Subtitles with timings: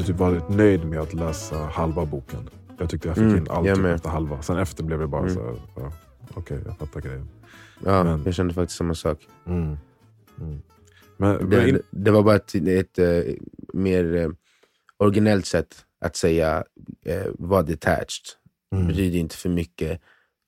[0.00, 2.50] Hade typ varit nöjd med att läsa halva boken.
[2.78, 4.42] Jag tyckte jag fick Mm, in allt typ efter halva.
[4.42, 5.34] Sen efter blev det bara Mm.
[5.34, 5.92] så här, ja,
[6.34, 7.28] okej jag fattar grejen.
[7.84, 9.28] Ja, Men- jag kände faktiskt samma sak.
[9.46, 9.76] Mm.
[10.40, 10.62] Mm.
[11.16, 13.34] Men, Det, in, det var bara ett, ett eh,
[13.72, 14.30] mer eh,
[14.96, 16.64] originellt sätt att säga
[17.04, 18.24] eh, var detached.
[18.74, 18.86] Mm.
[18.86, 20.00] Bry dig inte för mycket.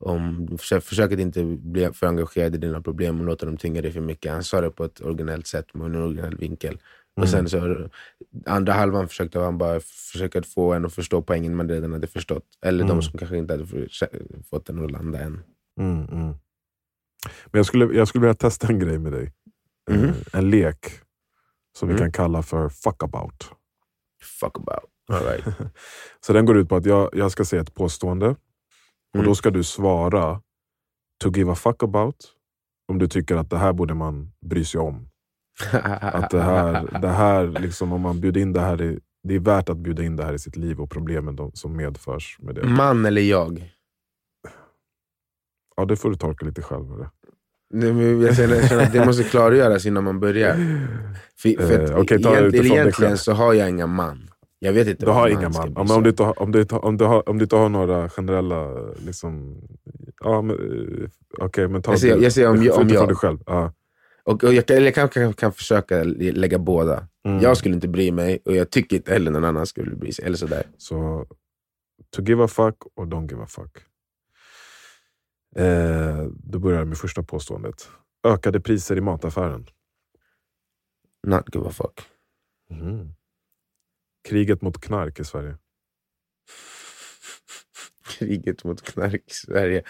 [0.04, 3.82] Om, försök, försök att inte bli för engagerad i dina problem och låta dem tynga
[3.82, 4.32] dig för mycket.
[4.32, 6.78] Han sa det på ett originellt sätt, med en originell vinkel.
[7.20, 7.88] Och sen så
[8.46, 12.44] andra halvan försökte han bara försöka få en att förstå poängen man redan hade förstått.
[12.62, 12.96] Eller Mm.
[12.96, 13.66] de som kanske inte hade
[14.50, 15.42] fått den att landa än.
[15.80, 16.26] Mm, mm.
[17.46, 19.32] Men jag skulle, jag skulle vilja testa en grej med dig.
[19.90, 20.04] Mhm.
[20.04, 20.86] Eh, En lek
[21.78, 22.04] som vi Mm.
[22.04, 23.50] kan kalla för fuck about.
[24.40, 24.84] Fuck about.
[25.12, 25.44] All right.
[26.26, 28.36] Så den går ut på att jag, jag ska säga ett påstående och
[29.14, 29.26] Mm.
[29.26, 30.42] då ska du svara
[31.22, 32.16] to give a fuck about
[32.88, 35.08] om du tycker att det här borde man bry sig om.
[36.00, 39.38] Att det här, det här liksom, om man bjuder in det här i, det är
[39.40, 42.54] värt att bjuda in det här i sitt liv och problemen de, som medförs med
[42.54, 42.66] det.
[42.66, 43.72] Man eller jag?
[45.76, 46.86] Ja, det får du tolka lite själv.
[46.92, 47.08] eller?
[48.26, 50.54] Jag känner, att det måste klargöras innan man börjar.
[51.38, 54.28] För, för att Eh, ta egent- egentligen så har jag inga man.
[54.58, 55.72] Jag vet inte Du har inga man.
[55.76, 58.72] Ja, om, du inte om, du om, du har, om du inte har några generella...
[59.06, 59.60] Liksom,
[60.24, 61.08] ja, men, eh,
[61.38, 63.38] Okej, men ta Jag det- jag ser om jag- om jag- dig själv.
[63.46, 63.72] Ja.
[64.24, 67.08] Och, och jag, kan, eller jag kan, kan, kan försöka lägga båda.
[67.24, 67.42] Mm.
[67.42, 70.24] Jag skulle inte bry mig och jag tycker inte heller någon annan skulle bry sig.
[70.24, 70.66] Eller sådär.
[70.76, 71.26] Så
[72.10, 73.78] to give a fuck och don't give a fuck.
[75.56, 77.88] Eh, då börjar jag med första påståendet.
[78.26, 79.66] Ökade priser i mataffären.
[81.26, 82.00] Not give a fuck.
[82.70, 83.14] Mhm.
[84.28, 85.58] Kriget mot knark i Sverige.
[88.26, 89.82] Kriget mot knark i Sverige.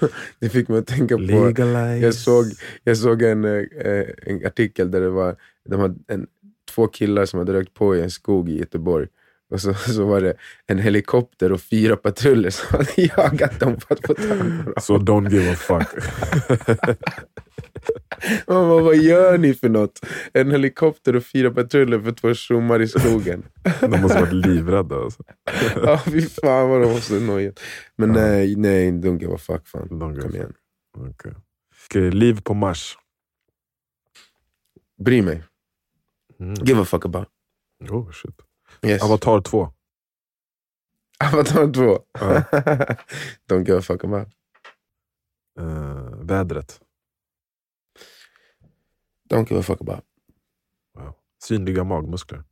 [0.38, 1.22] Det fick mig att tänka på...
[1.22, 1.98] Legalize.
[1.98, 2.44] Jag såg,
[2.84, 5.36] jag såg en, eh, en artikel där det var
[5.68, 6.26] de hade en,
[6.74, 9.08] två killar som hade rökt på i en skog i Göteborg.
[9.50, 10.34] Och så, så var det
[10.66, 14.74] en helikopter och fyra patruller som hade jagat dem för att få tag på dem.
[14.80, 15.88] Så don't give a fuck.
[18.46, 20.06] Man bara, vad gör ni för något?
[20.32, 23.42] En helikopter och fyra patruller för två tjommar i skogen.
[23.80, 24.96] De måste varit livrädda.
[24.96, 25.22] Alltså.
[25.84, 27.60] Ja, fy fan vad de så nojigt.
[27.96, 28.20] Men Ja.
[28.20, 29.88] nej, nej, don't give a fuck fan.
[29.88, 30.52] Don't Kom igen.
[30.98, 31.32] Okej.
[31.86, 32.96] Okej, liv på Mars.
[35.04, 35.42] Bry mig.
[36.40, 36.54] Mm.
[36.54, 37.28] Give a fuck about.
[37.90, 38.34] Oh, shit.
[38.82, 39.02] Yes.
[39.02, 39.68] Avatar 2.
[41.24, 41.98] Avatar 2.
[42.20, 42.44] Ja.
[43.48, 44.28] don't give a fuck about.
[45.58, 46.80] Eh, vädret.
[49.30, 50.04] Don't give a fuck about.
[50.94, 51.14] Wow.
[51.44, 52.44] Synliga magmuskler.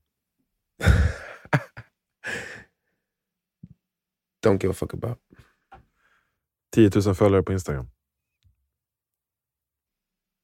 [4.43, 5.19] Don't give a fuck about.
[6.75, 7.91] 10 000 följare på Instagram.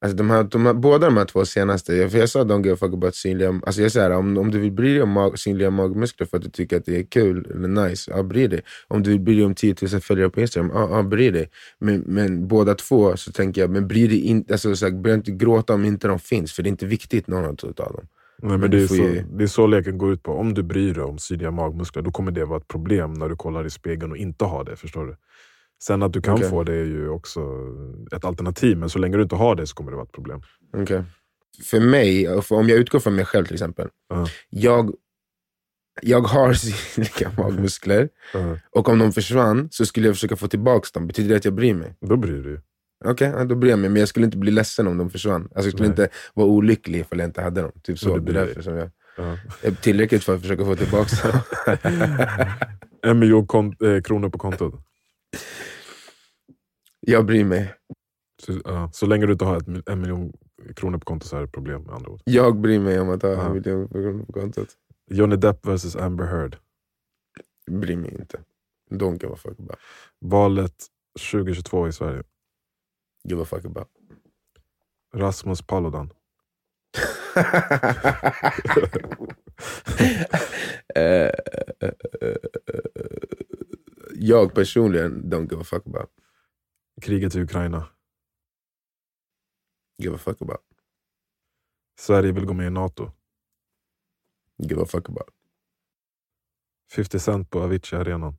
[0.05, 2.75] Alltså de här, de här, båda de här två senaste, för jag sa don't give
[2.75, 5.39] a fuck about synliga, alltså jag säger om, om du vill bry dig om mag,
[5.39, 8.61] synliga magmuskler för att du tycker att det är kul eller nice, ja bry dig.
[8.89, 11.51] Om du vill bry dig om 10 000 följare på Instagram, ja, ja bry dig.
[11.79, 15.17] Men, men båda två så tänker jag, men bry dig inte, alltså, så här, börja
[15.17, 18.07] inte gråta om inte de finns, för det är inte viktigt någon av dem.
[18.43, 20.33] Nej, men Men det, är så, ju- det är så leken går ut på.
[20.33, 23.37] Om du bryr dig om synliga magmuskler, då kommer det vara ett problem när du
[23.37, 24.77] kollar i spegeln och inte har det.
[24.77, 25.17] Förstår du?
[25.87, 26.51] Sen att du kan Okej.
[26.51, 27.41] få det är ju också
[28.17, 30.43] ett alternativ, men så länge du inte har det så kommer det vara ett problem.
[30.77, 31.03] Okay.
[31.65, 34.27] För mig, för, om jag utgår från mig själv till exempel, Ja.
[34.51, 34.95] jag,
[36.03, 36.53] jag har
[36.95, 41.07] synliga magmuskler, Eh, och om de försvann så skulle jag försöka få tillbaka dem.
[41.07, 41.97] Betyder det att jag bryr mig?
[42.01, 42.61] Då bryr du dig.
[43.05, 43.91] Okej, ja, då bryr jag mig.
[43.91, 45.43] Men jag skulle inte bli ledsen om de försvann.
[45.43, 45.91] Alltså, jag skulle Nej.
[45.91, 47.73] inte vara olycklig ifall jag inte hade dem.
[47.83, 48.17] Typ så.
[48.19, 49.39] Det är därför som jag Ja.
[49.63, 51.41] är tillräckligt för att försöka få tillbaka dem.
[53.03, 53.47] en miljon
[53.85, 54.75] eh, kronor på kontot.
[57.07, 57.75] Jag bryr mig.
[58.43, 60.33] Så, ja, så länge du inte har ett, en miljon
[60.77, 62.21] kronor på kontot så är det problem med andra ord.
[62.25, 64.69] Jag bryr mig om att ha en miljon kronor på kontot.
[65.11, 66.57] Johnny Depp vs Amber Heard.
[67.71, 68.41] Bryr mig inte.
[68.91, 69.79] Don't give a fuck about.
[70.21, 70.87] Valet
[71.33, 72.23] 2022 i Sverige.
[73.29, 73.89] Give a fuck about.
[75.15, 76.11] Rasmus Paludan.
[80.97, 81.31] Eh,
[81.81, 81.91] eh,
[82.21, 82.37] eh,
[84.15, 86.11] jag personligen don't give a fuck about.
[87.05, 87.87] Kriget i Ukraina.
[90.03, 90.61] Give a fuck about.
[91.99, 93.11] Sverige vill gå med i NATO.
[94.59, 95.31] Give a fuck about.
[96.93, 98.37] 50 Cent på Avicii-arenan.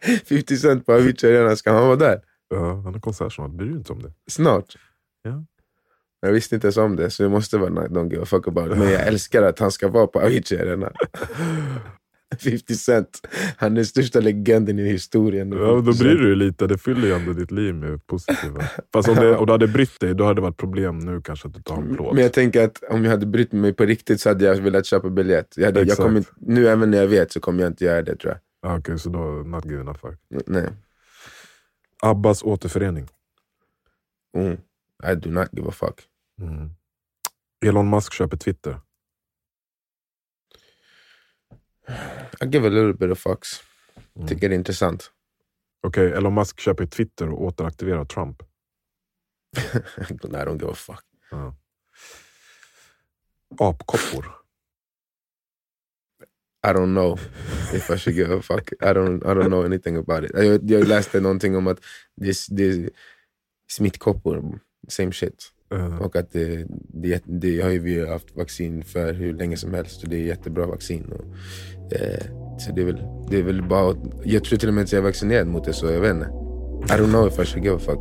[0.00, 2.22] $50 cent på Avicii Arena, ska han vara där?
[2.48, 3.50] Ja, han har konsert snart.
[3.50, 4.12] Bryr du dig inte om det?
[4.30, 4.76] Snart?
[5.22, 5.44] Ja.
[6.20, 8.78] Jag visste inte ens om det, så det måste vara Don't give a fuck about.
[8.78, 10.92] Men jag älskar att han ska vara på Avicii Arena.
[12.38, 13.28] 50 Cent.
[13.56, 15.52] Han är den största legenden i historien.
[15.52, 18.60] Ja, då bryr du dig lite, det fyller ju ändå ditt liv med positiva.
[18.92, 21.48] Fast om, det, om du hade brytt dig, då hade det varit problem nu kanske
[21.48, 22.14] att du tar en plåt.
[22.14, 24.86] Men jag tänker att om jag hade brytt mig på riktigt så hade jag velat
[24.86, 25.54] köpa biljett.
[25.56, 28.16] Jag hade, jag kommer nu även när jag vet så kommer jag inte göra det
[28.16, 28.78] tror jag.
[28.78, 30.18] Okej, så då not giving a fuck.
[30.46, 30.68] Nej.
[32.02, 33.08] Abbas återförening.
[34.36, 34.56] Mm.
[35.12, 36.00] I do not give a fuck.
[36.40, 36.70] Mm.
[37.66, 38.80] Elon Musk köper Twitter.
[42.40, 43.62] I give a little bit of fucks.
[44.16, 44.28] Mm.
[44.28, 45.12] Tycker det är intressant.
[45.82, 48.42] Okej, Elon Musk köper Twitter och återaktiverar Trump.
[49.98, 50.12] I
[50.44, 51.04] don't give a fuck.
[51.30, 51.54] Ja.
[53.58, 54.38] Apkoppor.
[56.62, 57.18] I don't know
[57.72, 58.72] if I should give a fuck.
[58.80, 60.30] I don't, I don't know anything about it.
[60.34, 61.80] Jag, jag läste någonting om att
[62.16, 62.90] det är
[63.70, 65.52] smittkoppor, same shit.
[65.74, 66.02] Uh.
[66.02, 70.02] Och att det, det, det har ju vi haft vaccin för hur länge som helst
[70.02, 71.12] och det är jättebra vaccin.
[71.12, 71.24] Och,
[71.92, 72.24] eh,
[72.58, 74.98] så det är, väl, det är väl bara Jag tror till och med att jag
[74.98, 76.30] är vaccinerad mot det så jag vet inte.
[76.88, 77.98] I don't know if I should give a fuck.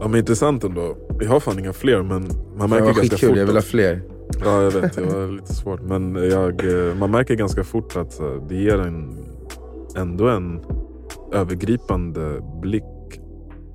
[0.00, 0.96] Ja, men intressant ändå.
[1.18, 4.02] Vi har fan inga fler, men man märker ganska skitkul, fort jag vill ha fler.
[4.44, 4.92] Ja, jag vet.
[4.92, 5.82] Det var lite svårt.
[5.82, 9.26] Men jag, eh, man märker ganska fort att så, det ger en,
[9.96, 10.60] ändå en
[11.32, 12.84] övergripande blick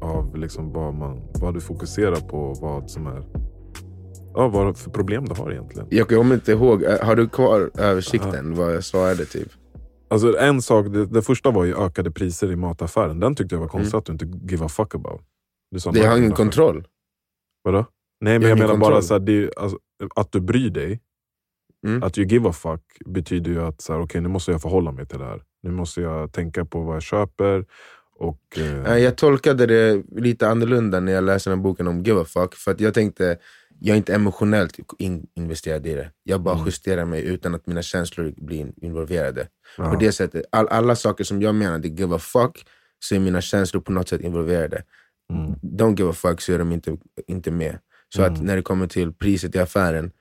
[0.01, 3.23] av liksom vad, man, vad du fokuserar på vad som är
[4.33, 5.87] ja, vad för problem du har egentligen.
[5.89, 9.47] Jag kommer inte ihåg, eh, har du kvar översikten vad jag svarade typ?
[10.09, 13.19] Alltså en sak, det, det första var ju ökade priser i mataffären.
[13.19, 15.21] Den tyckte jag var konstigt att du inte give a fuck about.
[15.93, 16.87] Det har ingen kontroll.
[17.63, 17.85] Vadå?
[18.21, 19.03] Nej men Jag jag menar bara kontroll.
[19.03, 19.79] så här, det, alltså,
[20.15, 20.99] att du bryr dig.
[21.87, 22.03] Mm.
[22.03, 24.91] Att you give a fuck betyder ju att så här, okay, nu måste jag förhålla
[24.91, 25.41] mig till det här.
[25.63, 27.65] Nu måste jag tänka på vad jag köper.
[28.15, 32.21] Och, eh, Jag tolkade det lite annorlunda när jag läste den här boken om give
[32.21, 32.55] a fuck.
[32.55, 33.37] För att jag tänkte,
[33.79, 36.11] jag är inte emotionellt in investerad i det.
[36.23, 36.65] Jag bara Mm.
[36.65, 39.47] justerar mig utan att mina känslor blir involverade.
[39.77, 39.89] ja.
[39.91, 42.65] På det sättet, all, alla saker som jag menar, det give a fuck,
[42.99, 44.83] så är mina känslor på något sätt involverade.
[45.31, 45.55] Mm.
[45.61, 46.97] Don't give a fuck så är de inte,
[47.27, 47.77] inte med.
[48.13, 48.45] Så att Mm.
[48.45, 50.11] när det kommer till priset i affären,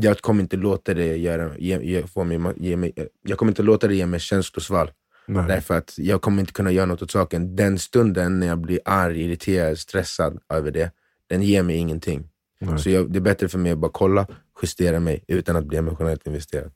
[0.00, 2.92] jag kommer inte låta det göra, ge, ge, få mig, ge mig,
[3.22, 4.90] jag kommer inte låta det ge mig känslosvall.
[5.26, 5.44] Nej.
[5.48, 7.56] Därför att jag kommer inte kunna göra något åt saken.
[7.56, 10.90] Den stunden när jag blir arg, irriterad, stressad över det,
[11.26, 12.28] den ger mig ingenting.
[12.60, 12.78] Nej.
[12.78, 14.26] Så jag, det är bättre för mig att bara kolla,
[14.62, 16.72] justera mig utan att bli emotionellt investerad.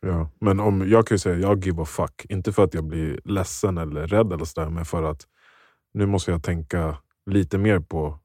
[0.00, 0.30] Ja.
[0.40, 2.26] Men om, jag kan ju säga jag give a fuck.
[2.28, 5.26] Inte för att jag blir ledsen eller rädd, eller sådär, men för att
[5.94, 6.96] nu måste jag tänka
[7.28, 8.18] lite mer på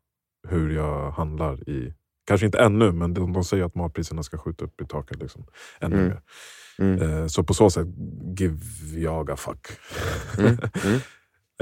[0.48, 1.94] hur jag handlar i
[2.26, 5.20] Kanske inte ännu, men de, de säger att matpriserna ska skjuta upp i taket.
[5.22, 5.46] Liksom.
[5.80, 6.08] Ännu Mm.
[6.08, 6.22] mer.
[6.80, 7.02] Mm.
[7.02, 7.88] Eh, så på så sätt
[8.38, 8.58] give
[8.96, 9.68] jag a fuck.
[10.40, 10.58] Mm.
[10.86, 11.00] Mm.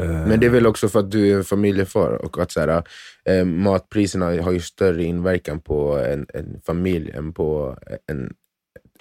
[0.01, 2.59] Eh, Men det är väl också för att du är en familjefar och att så
[2.59, 2.83] här,
[3.25, 7.77] eh, matpriserna har ju större inverkan på en, en familj än på
[8.07, 8.33] en,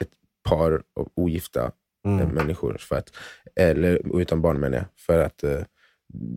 [0.00, 0.08] ett
[0.48, 0.82] par
[1.14, 1.64] ogifta
[2.06, 2.28] eh, mm.
[2.28, 2.76] människor.
[2.80, 3.16] För att,
[3.56, 4.86] eller utan barn menar jag.
[4.96, 5.62] För att eh,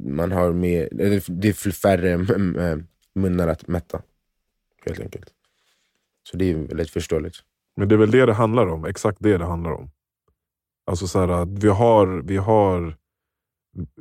[0.05, 2.17] man har mer, det är färre
[3.15, 4.01] munnar att mätta.
[4.85, 5.33] Helt enkelt.
[6.29, 7.35] Så det är väldigt förståeligt.
[7.75, 8.85] Men det är väl det det handlar om.
[8.85, 9.91] Exakt det det handlar om.
[10.85, 12.97] Alltså så här, att vi har, vi har,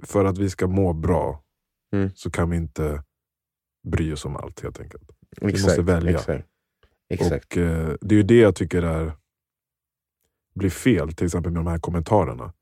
[0.03, 1.43] för att vi ska må bra
[1.93, 2.11] Mm.
[2.15, 3.03] så kan vi inte
[3.89, 5.11] bry oss om allt helt enkelt.
[5.41, 6.11] Exakt, måste välja.
[6.19, 6.49] Exakt.
[7.09, 7.57] exakt.
[7.57, 9.13] Och eh, Det är ju det jag tycker är,
[10.55, 12.53] blir fel, till exempel med de här kommentarerna.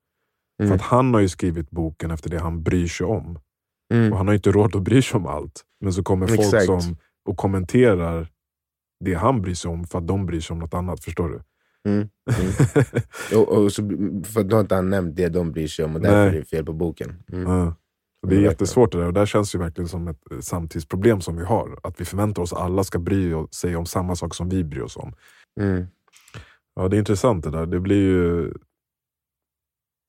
[0.61, 0.77] För Mm.
[0.77, 3.39] att han har ju skrivit boken efter det han bryr sig om.
[3.95, 4.13] Mm.
[4.13, 5.63] Och han har ju inte råd att bry sig om allt.
[5.81, 6.65] Men så kommer folk Exakt.
[6.65, 6.97] som
[7.29, 8.29] och kommenterar
[9.05, 11.05] det han bryr sig om för att de bryr sig om något annat.
[11.05, 11.41] Förstår du?
[11.91, 12.09] Mm.
[13.37, 13.83] Och, och så,
[14.25, 16.29] för då har inte han nämnt det de bryr sig om och därför Nej.
[16.29, 17.23] är det fel på boken.
[17.33, 17.51] Mm.
[17.53, 17.75] Ja.
[18.23, 20.39] Och Det är jättesvårt det där och det här känns ju verkligen som ett eh,
[20.41, 21.79] samtidsproblem som vi har.
[21.83, 24.81] Att vi förväntar oss att alla ska bry sig om samma sak som vi bryr
[24.83, 25.13] oss om.
[25.61, 25.87] Mm.
[26.75, 27.67] Ja, det är intressant det där.
[27.67, 28.53] Det blir ju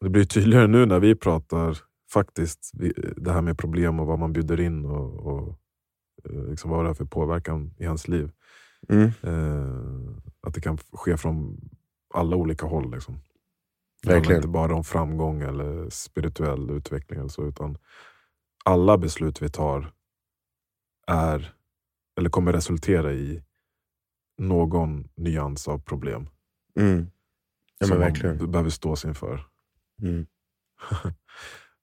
[0.02, 1.78] det blir tydligare nu när vi pratar
[2.12, 2.72] faktiskt
[3.16, 5.60] det här med problem och vad man bjuder in och, och
[6.30, 8.32] eh, liksom vad det har för påverkan i hans liv.
[8.90, 9.12] Mm.
[9.22, 11.62] Eh, att det kan ske från
[12.14, 12.92] alla olika håll.
[12.92, 13.16] Liksom.
[14.04, 17.78] Det handlar inte bara om framgång eller spirituell utveckling eller så, utan
[18.66, 19.92] alla beslut vi tar
[21.08, 21.54] är
[22.18, 23.44] eller kommer resultera i
[24.38, 26.30] någon nyans av problem
[26.80, 27.08] Mm.
[27.80, 28.38] Ja, som men verkligen.
[28.38, 29.48] man behöver stå sig inför.
[30.02, 30.26] Mm.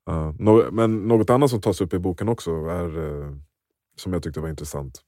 [0.39, 3.37] Nå- men något annat som tas upp i boken också är, eh,
[3.97, 5.03] som jag tyckte var intressant,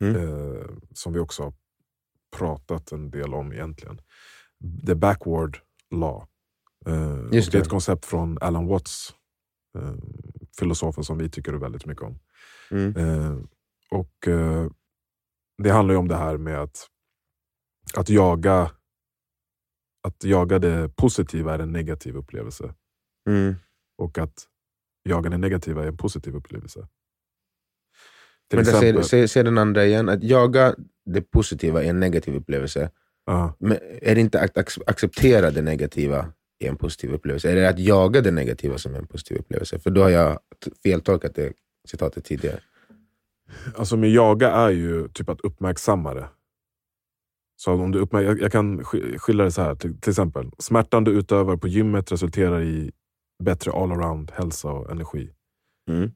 [0.00, 0.16] Mm.
[0.16, 1.54] eh, som vi också har
[2.36, 4.00] pratat en del om egentligen.
[4.86, 5.58] The backward
[5.90, 6.26] law.
[6.86, 9.14] Eh, det är ett koncept från Alan Watts,
[10.58, 12.18] filosofen som vi tycker väldigt mycket om.
[12.70, 13.48] Mm.
[13.90, 14.28] Och
[15.62, 16.86] Det handlar ju om det här med att,
[17.96, 18.70] att, jaga,
[20.18, 22.74] att jaga det positiva är en negativ upplevelse.
[23.28, 23.54] Mm.
[23.98, 24.46] Och att
[25.08, 26.88] jaga det negativa är en positiv upplevelse.
[28.50, 30.74] Till Men där, exempel, säg, säg, säg den andra igen, att jaga
[31.06, 32.90] det positiva är en negativ upplevelse.
[33.26, 37.50] ja, Men är det inte att ac- acceptera det negativa är en positiv upplevelse?
[37.52, 39.78] Är det att jaga det negativa som är en positiv upplevelse?
[39.78, 40.38] För då har jag
[40.82, 41.52] feltolkat det
[41.88, 42.60] citatet tidigare.
[43.76, 46.28] Alltså med jaga är ju typ att uppmärksamma det.
[47.60, 49.74] Så om du uppmärk- jag, jag kan sk- skilja det så här.
[49.74, 52.92] Till, till exempel, smärtan du utövar på gymmet resulterar i
[53.42, 55.32] bättre all-around hälsa och energi.
[55.90, 56.10] Mm.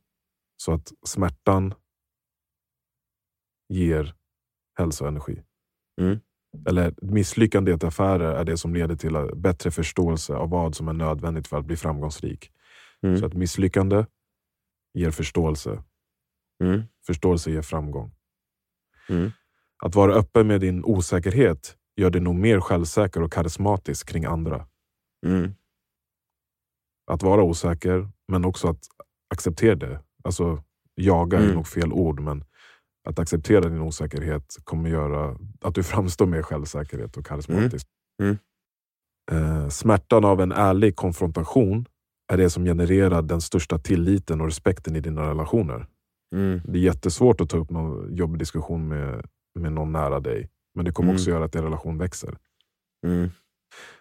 [0.56, 1.74] Så att smärtan
[3.68, 4.14] ger
[4.78, 5.42] hälsa och energi.
[6.00, 6.20] Mm.
[6.68, 10.92] Eller misslyckande i affärer är det som leder till bättre förståelse av vad som är
[10.92, 12.52] nödvändigt för att bli framgångsrik.
[13.02, 13.18] Mm.
[13.18, 14.06] Så att misslyckande
[14.94, 15.82] ger förståelse.
[16.64, 16.82] Mm.
[17.06, 18.14] Förståelse ger framgång.
[19.08, 19.30] Mm.
[19.84, 24.66] Att vara öppen med din osäkerhet gör dig nog mer självsäker och karismatisk kring andra.
[25.26, 25.54] Mm.
[27.10, 28.84] Att vara osäker, men också att
[29.34, 30.00] acceptera det.
[30.24, 30.62] Alltså,
[30.94, 31.54] jaga är Mm.
[31.54, 32.44] nog fel ord, men
[33.08, 37.86] att acceptera din osäkerhet kommer göra att du framstår mer självsäkerhet och karismatisk.
[38.22, 38.38] Mm.
[39.32, 41.86] Eh, smärtan av en ärlig konfrontation
[42.32, 45.86] är det som genererar den största tilliten och respekten i dina relationer.
[46.34, 46.60] Mm.
[46.64, 50.84] Det är jättesvårt att ta upp någon jobbig diskussion med, med någon nära dig, men
[50.84, 51.16] det kommer Mm.
[51.20, 52.38] också göra att din relation växer.
[53.06, 53.30] Mm.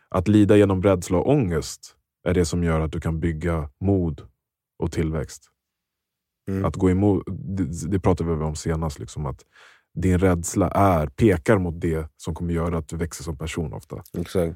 [0.10, 1.96] Att lida genom rädsla och ångest
[2.28, 4.28] är det som gör att du kan bygga mod
[4.80, 5.44] och tillväxt.
[6.50, 6.66] Mm.
[6.66, 9.46] Att gå emot, det, det pratade vi om senast, liksom, att
[9.94, 14.04] din rädsla är, pekar mot det som kommer göra att du växer som person ofta.
[14.18, 14.56] Exakt.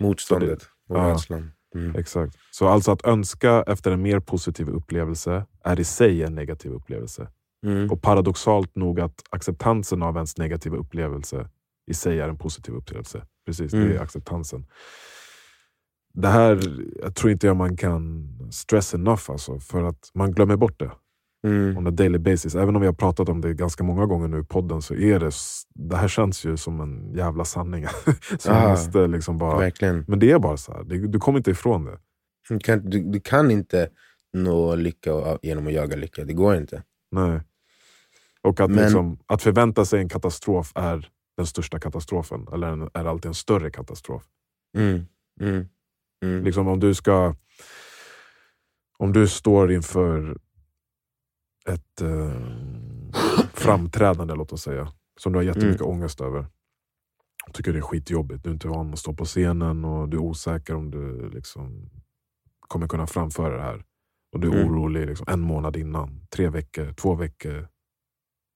[0.00, 1.08] Motståndet och Ja.
[1.10, 1.50] rädslan.
[1.74, 1.96] Mm.
[1.96, 2.36] Exakt.
[2.50, 7.28] Så alltså att önska efter en mer positiv upplevelse är i sig en negativ upplevelse.
[7.64, 7.90] Mm.
[7.90, 11.48] Och paradoxalt nog att acceptansen av ens negativa upplevelse
[11.90, 13.22] i sig är en positiv upplevelse.
[13.46, 14.02] Precis, det är Mm.
[14.02, 14.66] acceptansen.
[16.14, 16.60] Det här
[17.02, 20.90] jag tror inte jag man kan stress enough alltså, för att man glömmer bort det
[21.46, 21.76] Mm.
[21.78, 22.54] on a daily basis.
[22.54, 25.20] Även om vi har pratat om det ganska många gånger nu i podden så är
[25.20, 25.30] det,
[25.74, 27.86] det här känns ju som en jävla sanning.
[28.38, 30.04] så Ah, måste liksom bara, Verkligen.
[30.08, 30.84] men det är bara så här.
[30.84, 31.98] Det, du kommer inte ifrån det.
[32.48, 33.88] Du kan, du, du kan inte
[34.32, 36.24] nå lycka genom att jaga lycka.
[36.24, 36.82] Det går inte.
[37.10, 37.40] Nej.
[38.44, 42.46] Och att, Men- liksom, att förvänta sig en katastrof är den största katastrofen.
[42.52, 44.22] Eller en, är alltid en större katastrof.
[44.76, 45.06] Mm.
[45.40, 45.66] Mm.
[46.24, 46.44] Mm.
[46.44, 47.34] Liksom om du ska...
[48.98, 50.38] Om du står inför
[51.68, 52.40] ett eh,
[53.54, 56.46] framträdande, låt oss säga, som du har jättemycket ångest över.
[57.52, 58.44] Tycker det är skitjobbigt.
[58.44, 61.90] Du är inte van att stå på scenen och du är osäker om du liksom
[62.60, 63.84] kommer kunna framföra det här.
[64.32, 64.68] Och du är Mm.
[64.68, 67.68] orolig liksom, en månad innan, tre veckor, två veckor.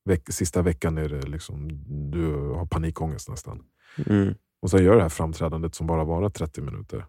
[0.09, 1.69] Veck, sista veckan är det liksom,
[2.11, 3.65] du har panikångest nästan.
[4.07, 4.35] Mm.
[4.63, 7.07] Och sen gör det här framträdandet som bara varar 30 minuter.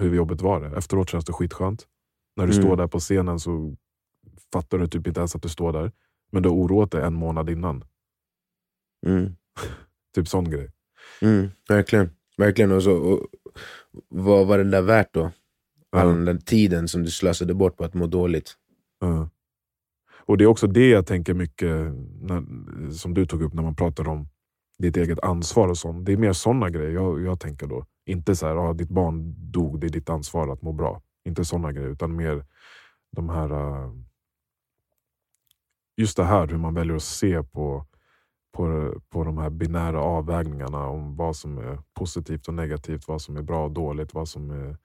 [0.00, 0.76] Hur jobbigt var det?
[0.76, 1.86] Efteråt känns det skitskönt.
[2.36, 2.64] När du Mm.
[2.64, 3.76] står där på scenen så
[4.52, 5.92] fattar du typ inte ens att du står där.
[6.32, 7.84] Men du har oroat dig en månad innan.
[9.06, 9.36] Mm.
[10.14, 10.72] Typ sån grej.
[11.22, 11.48] Mm.
[11.68, 12.10] Verkligen.
[12.36, 12.72] Verkligen.
[12.72, 13.26] Och så, och,
[14.08, 15.30] vad var det där värt då?
[15.90, 18.54] All den tiden som du slösade bort på att må dåligt.
[19.00, 19.28] Ja.
[20.26, 21.70] Och Det är också det jag tänker mycket,
[22.20, 22.42] när,
[22.90, 24.28] som du tog upp när man pratar om
[24.78, 26.06] ditt eget ansvar och sånt.
[26.06, 27.84] Det är mer såna grejer jag, jag tänker då.
[28.06, 31.02] Inte så här, ah, ditt barn dog, det är ditt ansvar att må bra.
[31.24, 32.44] Inte såna grejer, utan mer
[33.16, 33.50] de här...
[33.50, 33.92] eh,
[35.96, 37.86] just det här hur man väljer att se på,
[38.56, 43.36] på, på de här binära avvägningarna om vad som är positivt och negativt, vad som
[43.36, 44.76] är bra och dåligt, vad som är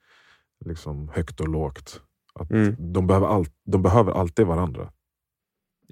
[0.66, 2.02] liksom högt och lågt.
[2.34, 2.76] Att Mm.
[2.94, 4.92] de, behöver all, de behöver alltid varandra.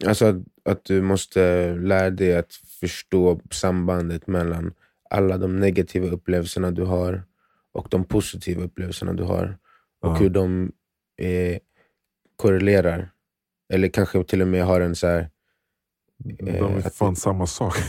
[0.07, 4.73] Alltså att, att du måste lära dig att förstå sambandet mellan
[5.09, 7.23] alla de negativa upplevelserna du har
[7.73, 9.57] och de positiva upplevelserna du har.
[10.01, 10.13] Och Ja.
[10.15, 10.71] hur de
[11.21, 11.57] eh,
[12.35, 13.11] korrelerar.
[13.73, 15.29] Eller kanske till och med har en så här...
[16.17, 17.75] De Eh, är att- fan samma sak.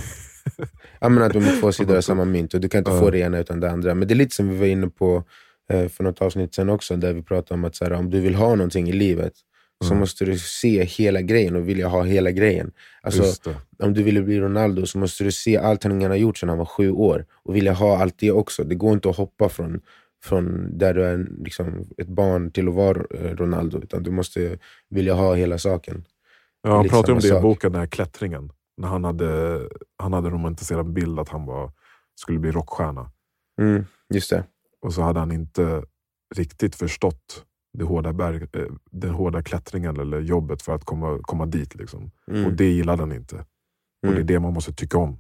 [1.00, 3.00] Ja, men att de är två sidor av samma mynt och du kan inte Ja.
[3.00, 3.94] få det ena utan det andra.
[3.94, 5.24] Men det är lite som vi var inne på
[5.72, 8.20] eh, för något avsnitt sen också, där vi pratade om att så här, om du
[8.20, 9.32] vill ha någonting i livet
[9.84, 9.98] så Mm.
[10.00, 12.72] måste du se hela grejen och vilja ha hela grejen.
[13.02, 13.22] Alltså,
[13.78, 16.58] om du ville bli Ronaldo så måste du se allt han har gjort sedan han
[16.58, 18.64] var sju år och vilja ha allt det också.
[18.64, 19.80] Det går inte att hoppa från,
[20.24, 24.58] från där du är liksom ett barn till att vara eh, Ronaldo, utan du måste
[24.90, 26.04] vilja ha hela saken.
[26.62, 28.50] Ja, han pratade om det i boken, den här klättringen.
[28.76, 29.60] När han hade,
[29.96, 31.72] han hade romantiserat bild att han var,
[32.14, 33.10] skulle bli rockstjärna.
[33.60, 33.84] Mm,
[34.14, 34.44] Just det.
[34.82, 35.82] Och så hade han inte
[36.36, 41.46] riktigt förstått det hårda berg, eh, den hårda klättringen eller jobbet för att komma, komma
[41.46, 41.74] dit.
[41.74, 42.10] Liksom.
[42.30, 42.46] Mm.
[42.46, 43.36] Och det gillade han inte.
[43.36, 43.44] Och
[44.02, 44.26] det är Mm.
[44.26, 45.12] det man måste tycka om.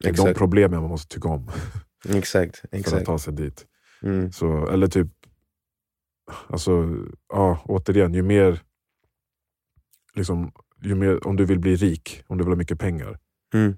[0.00, 0.38] Det är de Exakt.
[0.38, 1.50] problemen man måste tycka om
[2.08, 2.56] Exakt.
[2.60, 3.06] för att Exakt.
[3.06, 3.66] ta sig dit.
[4.02, 4.32] Mm.
[4.32, 5.08] Så, eller typ,
[6.46, 6.96] alltså,
[7.28, 8.62] ja, återigen, ju mer,
[10.14, 10.52] liksom,
[10.82, 13.18] ju mer, om du vill bli rik, om du vill ha mycket pengar,
[13.54, 13.74] Mm.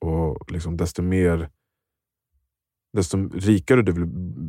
[0.00, 1.50] och liksom, desto mer
[2.92, 4.06] desto rikare du vill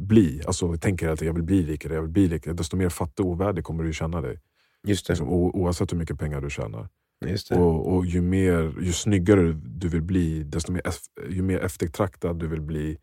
[0.07, 3.25] bli, alltså tänker tiden jag vill bli rikare, jag vill bli rikare, desto mer fattig
[3.25, 4.39] och ovärdig kommer du känna dig.
[4.87, 5.13] Just det.
[5.13, 6.89] Liksom, o, oavsett hur mycket pengar du tjänar.
[7.25, 7.55] Just det.
[7.55, 10.81] Och, och ju, mer, ju snyggare du vill bli, desto mer,
[11.29, 12.97] ju mer eftertraktad du vill bli,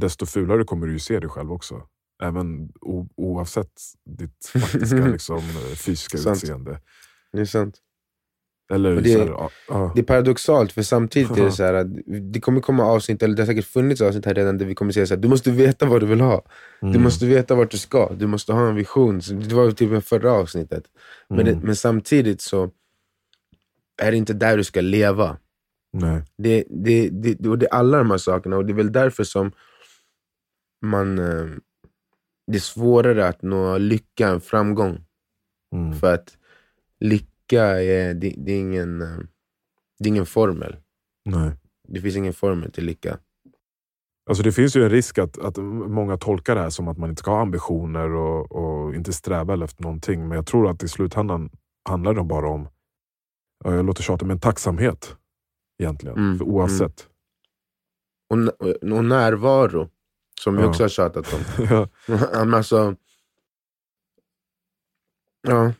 [0.00, 1.82] desto fulare kommer du se dig själv också.
[2.22, 3.72] Även o, oavsett
[4.04, 5.42] ditt faktiska liksom,
[5.76, 6.80] fysiska utseende.
[7.32, 7.78] Det är sant.
[8.72, 11.74] Eller Och det- så här, ja, Det är paradoxalt, för samtidigt är det så här
[11.74, 11.86] att
[12.32, 14.92] det kommer komma avsnitt, eller det har säkert funnits avsnitt här redan, där vi kommer
[14.92, 16.44] säga så här, du måste veta vad du vill ha.
[16.80, 19.22] Du mm, måste veta vart du ska, du måste ha en vision.
[19.22, 20.84] Så det var typ förra avsnittet.
[21.28, 22.70] Men, det, mm, men samtidigt så
[24.02, 25.36] är det inte där du ska leva.
[25.92, 28.92] nej, Det, det, det, och det är alla de här sakerna, och det är väl
[28.92, 29.52] därför som
[30.86, 31.18] man...
[31.18, 31.46] Eh,
[32.50, 35.04] det är svårare att nå lycka än framgång.
[35.74, 36.36] mm, För att
[37.48, 38.98] lycka är, det, det är, ingen,
[39.98, 40.76] det är ingen formel.
[41.24, 41.50] nej.
[41.90, 43.18] Det finns ingen formel till lycka.
[44.30, 47.10] Alltså det finns ju en risk att, att många tolkar det här som att man
[47.10, 50.28] inte ska ha ambitioner och, och inte sträva efter någonting.
[50.28, 51.50] Men jag tror att i slutändan
[51.88, 52.68] handlar det bara om,
[53.64, 55.16] ja, jag låter tjata, men tacksamhet.
[55.78, 57.08] Egentligen, Mm, för oavsett.
[58.30, 59.88] Och, n- och närvaro,
[60.40, 60.68] som vi Ja.
[60.68, 61.66] också har tjatat om.
[61.70, 61.88] Ja.
[62.56, 62.96] Alltså,
[65.42, 65.72] ja,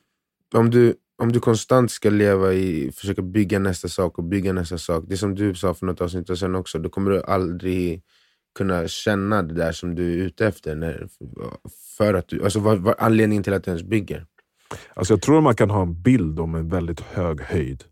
[0.54, 4.78] om, du, om du konstant ska leva i, försöka bygga nästa sak och bygga nästa
[4.78, 5.04] sak.
[5.08, 8.02] Det som du sa för något avsnitt sen också, då kommer du aldrig
[8.54, 10.76] kunna känna det där som du är ute efter.
[10.76, 11.08] När,
[11.96, 14.26] för att du, alltså vad, vad anledningen till att du ens bygger.
[14.94, 17.84] Alltså jag tror man kan ha en bild om en väldigt hög höjd.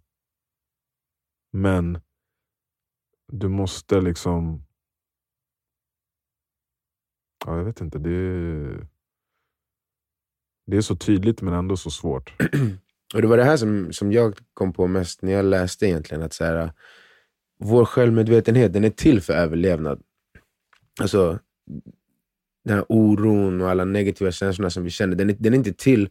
[1.53, 2.01] Men
[3.33, 4.65] du måste liksom...
[7.47, 7.99] Ja, jag vet inte.
[7.99, 8.87] Det är,
[10.67, 12.35] det är så tydligt men ändå så svårt.
[13.15, 16.23] Och Det var det här som, som jag kom på mest när jag läste egentligen.
[16.23, 16.73] Att så här,
[17.59, 20.03] vår självmedvetenhet den är till för överlevnad.
[21.01, 21.39] Alltså,
[22.65, 25.73] den här oron och alla negativa känslorna som vi känner, den är, den är inte
[25.73, 26.09] till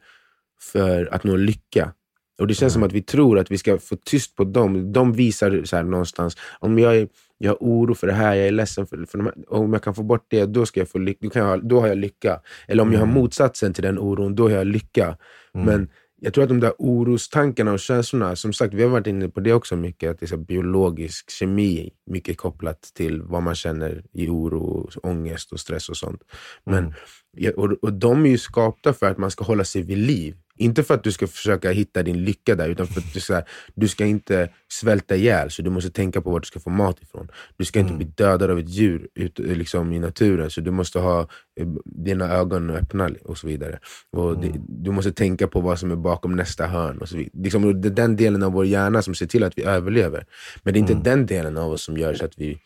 [0.61, 1.93] för att nå lycka.
[2.39, 4.93] Och Det känns som att vi tror att vi ska få tyst på dem.
[4.93, 8.47] De visar så här någonstans, om jag, är, jag har oro för det här, jag
[8.47, 10.89] är ledsen för, för de här, om jag kan få bort det, då, ska jag
[10.89, 12.41] få lycka, då, kan jag, då har jag lycka.
[12.67, 13.15] Eller om jag har Mm.
[13.15, 15.17] motsatsen till den oron, då har jag lycka.
[15.53, 15.65] Mm.
[15.65, 15.89] Men
[16.25, 19.39] jag tror att de där orostankarna och känslorna, som sagt, vi har varit inne på
[19.39, 24.29] det också mycket, att det är biologisk kemi, mycket kopplat till vad man känner i
[24.29, 26.21] oro, ångest och stress och sånt.
[26.65, 26.93] Men,
[27.37, 27.53] Mm.
[27.57, 30.35] och, och de är ju skapta för att man ska hålla sig vid liv.
[30.57, 33.41] Inte för att du ska försöka hitta din lycka där, utan för att du ska,
[33.75, 37.03] du ska inte svälta ihjäl, så du måste tänka på var du ska få mat
[37.03, 37.27] ifrån.
[37.57, 37.97] Du ska inte Mm.
[37.97, 41.19] bli dödad av ett djur ut, liksom, i naturen, så du måste ha
[41.59, 43.79] eh, dina ögon öppna och så vidare.
[44.11, 46.97] Och det, du måste tänka på vad som är bakom nästa hörn.
[46.97, 47.31] Och så vidare.
[47.43, 50.25] Liksom, det är den delen av vår hjärna som ser till att vi överlever.
[50.63, 51.03] Men det är inte Mm.
[51.03, 52.59] den delen av oss som gör så att vi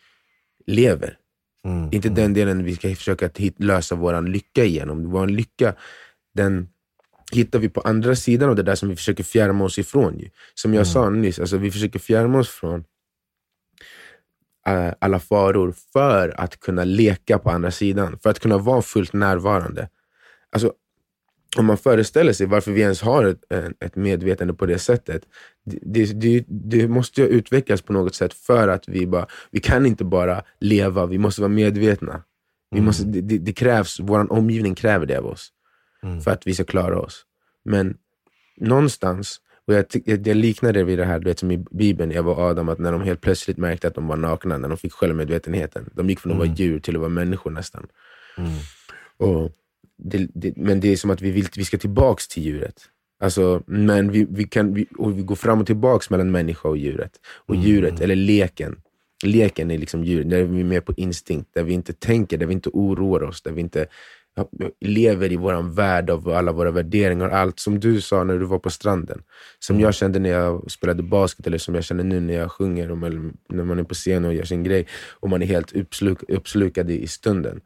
[0.66, 1.16] lever.
[1.64, 1.88] Mm.
[1.92, 5.10] Inte den delen vi ska försöka lösa vår lycka igenom.
[5.10, 5.74] Vår lycka,
[6.34, 6.68] den
[7.30, 10.20] hittar vi på andra sidan av det där som vi försöker fjärma oss ifrån.
[10.54, 10.92] Som jag Mm.
[10.92, 12.84] sa nyss, alltså, vi försöker fjärma oss från
[14.66, 18.18] eh, alla faror för att kunna leka på andra sidan.
[18.22, 19.88] För att kunna vara fullt närvarande.
[20.52, 20.72] Alltså,
[21.58, 23.44] om man föreställer sig varför vi ens har ett,
[23.84, 25.22] ett medvetande på det sättet.
[25.64, 29.86] Det, det, det, måste ju utvecklas på något sätt för att vi bara, vi kan
[29.86, 32.22] inte bara leva, vi måste vara medvetna.
[32.70, 32.86] Vi Mm.
[32.86, 35.52] måste, det, det krävs, vår omgivning kräver det av oss
[36.02, 36.20] Mm.
[36.20, 37.24] för att vi ska klara oss.
[37.64, 37.96] Men
[38.56, 42.12] någonstans, och jag, jag, jag liknar det vid det här du vet, som i Bibeln,
[42.12, 44.78] Eva och Adam, att när de helt plötsligt märkte att de var nakna, när de
[44.78, 45.90] fick självmedvetenheten.
[45.94, 46.56] De gick från att vara Mm.
[46.56, 47.86] djur till att vara människor nästan.
[48.38, 48.50] Mm.
[49.16, 49.52] Och
[49.96, 52.82] det, det, men det är som att vi, vill, vi ska tillbaks till djuret.
[53.22, 56.76] Alltså, men vi, vi, kan, vi, och vi går fram och tillbaks mellan människa och
[56.76, 57.12] djuret.
[57.46, 57.66] Och Mm.
[57.66, 58.80] djuret, eller leken.
[59.24, 62.46] Leken är liksom djuret, där vi är mer på instinkt, där vi inte tänker, där
[62.46, 63.86] vi inte oroar oss, där vi inte
[64.80, 67.28] lever i vår värld av alla våra värderingar.
[67.30, 69.22] Allt som du sa när du var på stranden.
[69.58, 69.84] Som Mm.
[69.84, 73.32] jag kände när jag spelade basket, eller som jag känner nu när jag sjunger, eller
[73.48, 74.86] när man är på scen och gör sin grej.
[75.20, 77.60] Och man är helt uppsluk, uppslukad i, i stunden.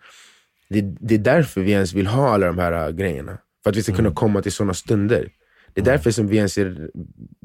[0.68, 3.38] Det, det är därför vi ens vill ha alla de här äh, grejerna.
[3.62, 4.14] För att vi ska kunna Mm.
[4.14, 5.28] komma till sådana stunder.
[5.74, 6.90] Det är därför som vi ens är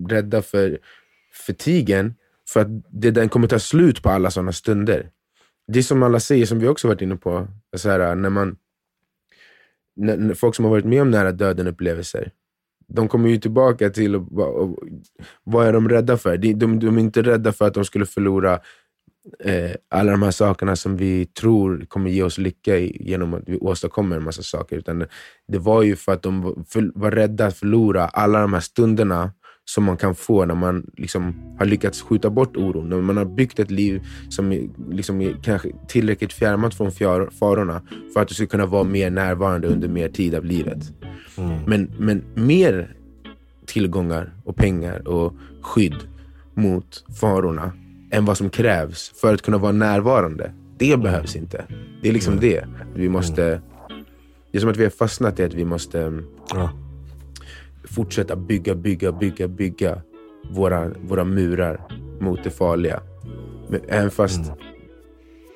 [0.09, 0.77] rädda för,
[1.45, 2.15] för tigen.
[2.49, 5.09] För att det, den kommer ta slut på alla sådana stunder.
[5.67, 8.47] det är som alla säger, som vi också varit inne på, så här, när man,
[8.47, 8.68] när, när
[10.35, 12.31] folk som har varit med om nära döden-upplevelser,
[12.87, 14.79] de kommer ju tillbaka till, och, och,
[15.43, 16.37] vad är de rädda för?
[16.37, 18.59] De, de, de är inte rädda för att de skulle förlora
[19.39, 23.43] eh, alla de här sakerna som vi tror kommer ge oss lycka i, genom att
[23.45, 24.77] vi åstadkommer en massa saker.
[24.77, 25.05] Utan
[25.47, 28.59] det var ju för att de var, för, var rädda att förlora alla de här
[28.59, 29.31] stunderna
[29.69, 32.89] som man kan få när man liksom har lyckats skjuta bort oron.
[32.89, 36.91] När man har byggt ett liv som är, liksom är kanske tillräckligt fjärmat från
[37.31, 37.81] farorna
[38.13, 40.77] för att du ska kunna vara mer närvarande under mer tid av livet.
[41.37, 41.59] Mm.
[41.67, 42.95] Men, men mer
[43.65, 45.95] tillgångar och pengar och skydd
[46.53, 47.71] mot farorna
[48.11, 50.51] än vad som krävs för att kunna vara närvarande.
[50.77, 51.65] Det behövs inte.
[52.01, 52.45] Det är liksom mm.
[52.49, 52.67] det.
[52.95, 53.61] Vi måste...
[54.51, 56.21] Det är som att vi har fastnat i att vi måste
[56.53, 56.69] ja.
[57.83, 60.01] Fortsätta bygga, bygga, bygga, bygga
[60.51, 61.81] våra, våra murar
[62.19, 63.01] mot det farliga.
[63.69, 64.57] Men även fast mm.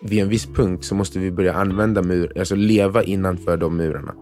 [0.01, 4.15] vid en viss punkt så måste vi börja använda mur, alltså leva innanför de murarna.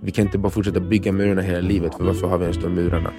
[0.00, 2.74] Vi kan inte bara fortsätta bygga murarna hela livet, för varför har vi ens de
[2.74, 3.12] murarna?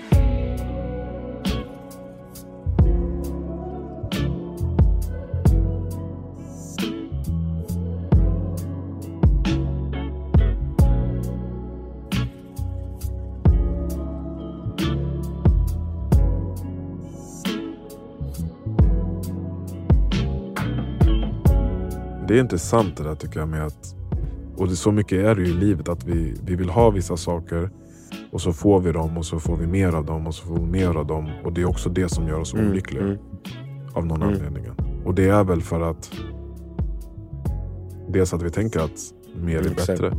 [22.33, 23.95] Det är inte sant det där tycker jag med att
[24.57, 27.17] och det, så mycket är det ju i livet att vi, vi vill ha vissa
[27.17, 27.69] saker
[28.31, 30.55] och så får vi dem och så får vi mer av dem och så får
[30.55, 31.29] vi mer av dem.
[31.43, 33.03] Och det är också det som gör oss mm, olyckliga.
[33.03, 33.17] Mm.
[33.93, 34.33] Av någon mm.
[34.33, 34.65] anledning.
[35.05, 36.11] Och det är väl för att
[38.09, 40.13] dels att vi tänker att mer är bättre.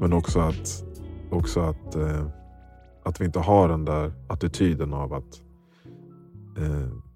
[0.00, 0.84] Men också att,
[1.30, 2.26] också att, eh,
[3.02, 5.42] att vi inte har den där attityden av att
[6.58, 7.07] eh,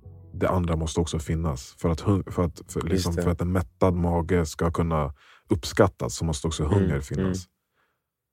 [0.43, 1.75] det andra måste också finnas.
[1.79, 5.15] För att, för att, för, liksom, för att en mättad mage ska kunna
[5.49, 7.47] uppskattas så måste också hunger mm, finnas.
[7.47, 7.53] Mm.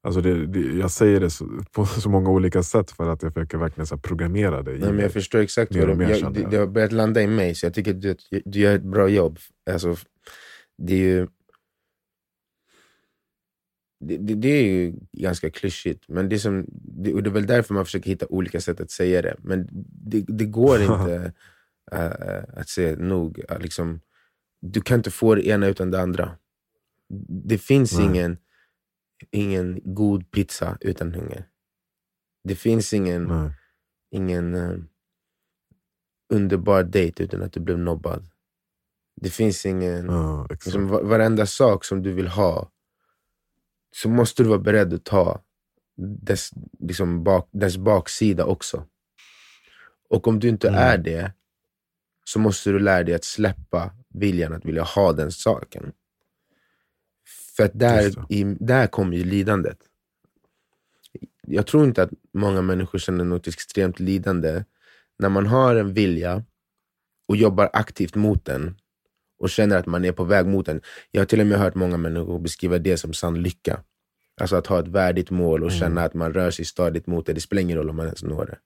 [0.03, 3.33] Alltså det, det, jag säger det så, på så många olika sätt för att jag
[3.33, 4.71] försöker verkligen så programmera det.
[4.71, 7.55] Nej, men jag förstår exakt vad du jag, det, det har börjat landa i mig,
[7.55, 9.39] så jag tycker att du, du gör ett bra jobb.
[9.71, 9.95] Alltså,
[10.77, 11.27] det är ju...
[14.05, 17.45] Det, det, det, är ju ganska klyschigt, men det, som, det, och det är väl
[17.45, 19.35] därför man försöker hitta olika sätt att säga det.
[19.39, 21.33] Men det, det går inte
[22.53, 23.41] att säga nog.
[23.59, 24.01] Liksom,
[24.61, 26.37] du kan inte få det ena utan det andra.
[27.47, 28.37] Det finns ingen,
[29.31, 31.47] ingen god pizza utan hunger.
[32.43, 33.51] Det finns ingen,
[34.11, 34.83] ingen uh,
[36.33, 38.29] underbar dejt utan att du blev nobbad.
[39.21, 40.05] Det finns ingen...
[40.05, 42.71] Ja, liksom, varenda sak som du vill ha,
[43.91, 45.41] så måste du vara beredd att ta
[45.97, 48.85] dess, liksom bak, dess baksida också.
[50.09, 50.79] Och om du inte mm.
[50.79, 51.33] är det,
[52.29, 55.91] så måste du lära dig att släppa viljan att vilja ha den saken.
[57.57, 59.77] För att där, i, där kommer ju lidandet.
[61.47, 64.63] Jag tror inte att många människor känner något extremt lidande
[65.19, 66.43] när man har en vilja
[67.27, 68.75] och jobbar aktivt mot den
[69.39, 70.81] och känner att man är på väg mot den.
[71.11, 73.83] Jag har till och med hört många människor beskriva det som sann lycka.
[74.41, 75.79] Alltså att ha ett värdigt mål och mm.
[75.79, 77.33] känna att man rör sig stadigt mot det.
[77.33, 78.57] Det spelar ingen roll om man ens når det.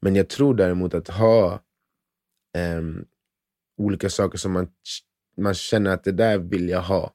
[0.00, 1.60] Men jag tror däremot att ha
[2.58, 3.04] um,
[3.76, 4.68] olika saker som man,
[5.36, 7.14] man känner att det där vill jag ha.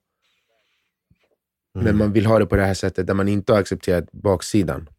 [1.76, 1.86] Mm.
[1.86, 4.90] Men man vill ha det på det här sättet där man inte har accepterat baksidan.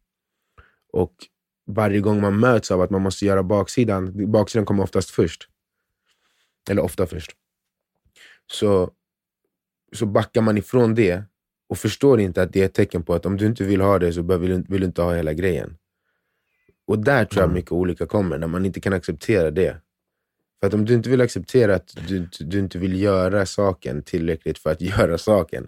[0.93, 1.15] Och
[1.67, 5.49] varje gång man möts av att man måste göra baksidan, baksidan kommer oftast först.
[6.71, 7.31] Eller ofta först.
[8.47, 8.91] Så,
[9.93, 11.25] så backar man ifrån det
[11.69, 13.99] och förstår inte att det är ett tecken på att om du inte vill ha
[13.99, 15.77] det så vill du, vill du inte ha hela grejen.
[16.87, 17.55] Och där tror jag mm.
[17.55, 19.81] mycket olika kommer, när man inte kan acceptera det.
[20.65, 24.59] För att om du inte vill acceptera att du, du inte vill göra saken tillräckligt
[24.59, 25.67] för att göra saken,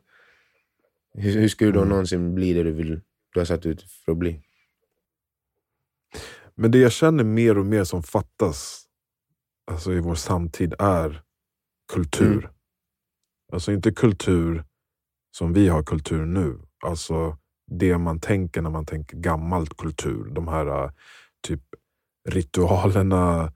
[1.15, 1.89] hur, hur ska du då mm.
[1.89, 3.01] någonsin bli det du, vill,
[3.33, 4.43] du har satt ut för att bli?
[6.55, 8.85] Men det jag känner mer och mer som fattas
[9.67, 11.23] alltså i vår samtid är
[11.93, 12.39] kultur.
[12.39, 12.51] Mm.
[13.53, 14.65] Alltså inte kultur
[15.31, 16.59] som vi har kultur nu.
[16.85, 20.25] Alltså det man tänker när man tänker gammalt kultur.
[20.35, 20.93] De här
[21.43, 21.63] typ
[22.29, 23.53] ritualerna,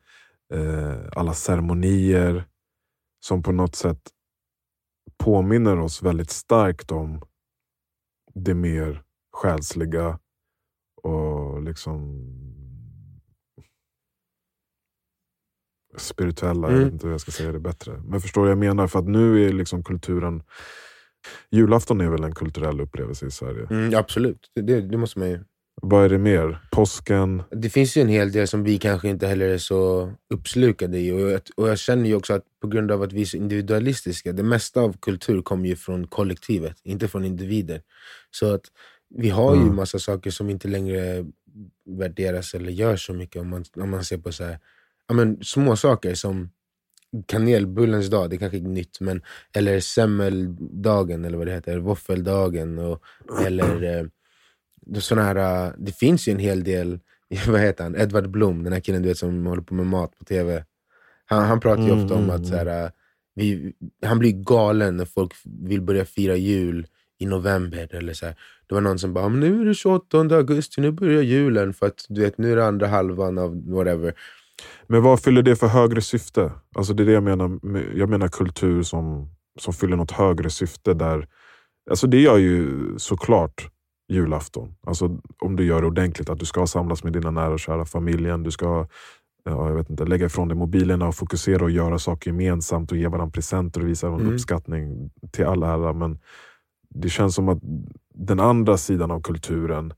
[1.12, 2.44] alla ceremonier
[3.20, 4.00] som på något sätt
[5.18, 7.22] påminner oss väldigt starkt om
[8.34, 10.18] det mer själsliga
[11.02, 12.26] och liksom
[15.96, 16.68] spirituella.
[16.68, 16.78] Mm.
[16.78, 18.02] Jag vet inte hur jag ska säga det bättre.
[18.04, 18.86] Men förstår jag menar?
[18.86, 20.42] För att nu är liksom kulturen...
[21.50, 23.66] Julafton är väl en kulturell upplevelse i Sverige?
[23.70, 25.44] Mm, absolut, det, det måste man ju
[25.82, 26.58] Vad är det mer?
[26.70, 27.42] Påsken?
[27.50, 31.12] Det finns ju en hel del som vi kanske inte heller är så uppslukade i.
[31.12, 33.36] Och jag, och jag känner ju också att på grund av att vi är så
[33.36, 37.82] individualistiska, det mesta av kultur kommer ju från kollektivet, inte från individer.
[38.30, 38.62] Så att
[39.14, 39.76] vi har ju Mm.
[39.76, 41.24] massa saker som inte längre
[41.86, 43.42] värderas eller görs så mycket.
[43.42, 44.58] Om man, om man ser på så här,
[45.08, 46.50] ja, men, små saker som
[47.26, 52.78] kanelbullens dag, det kanske är nytt, men, eller semmeldagen, eller vad det heter, våffeldagen.
[52.78, 53.02] Och,
[53.46, 54.10] eller
[54.98, 56.98] såna här, eh, det finns ju en hel del,
[57.48, 60.18] vad heter han, Edvard Blom, den här killen du vet, som håller på med mat
[60.18, 60.64] på tv.
[61.24, 62.90] Han, han pratar ju Mm, ofta om mm, att så här, eh,
[63.35, 63.72] vi,
[64.07, 66.87] han blir galen när folk vill börja fira jul
[67.18, 67.88] i november.
[67.94, 68.35] Eller så här.
[68.68, 71.87] Det var någon som bara, "Men nu är det 28 augusti, nu börjar julen för
[71.87, 74.14] att du vet, nu är det andra halvan av whatever.
[74.87, 76.53] Men vad fyller det för högre syfte?
[76.74, 77.61] Alltså det är det jag menar.
[77.94, 79.29] Jag menar kultur som,
[79.61, 80.94] som fyller något högre syfte.
[80.94, 81.29] där
[81.90, 83.68] Alltså det gör ju såklart
[84.11, 84.75] julafton.
[84.87, 86.31] Alltså om du gör det ordentligt.
[86.31, 88.42] Att du ska samlas med dina nära och kära, familjen.
[88.42, 88.87] Du ska
[89.44, 92.99] ja, jag vet inte, lägga ifrån dig mobilerna och fokusera och göra saker gemensamt och
[92.99, 94.33] ge varandra presenter och visa Mm.
[94.35, 95.92] uppskattning till all ära.
[95.92, 96.18] Men
[96.88, 97.59] det känns som att
[98.14, 99.92] den andra sidan av kulturen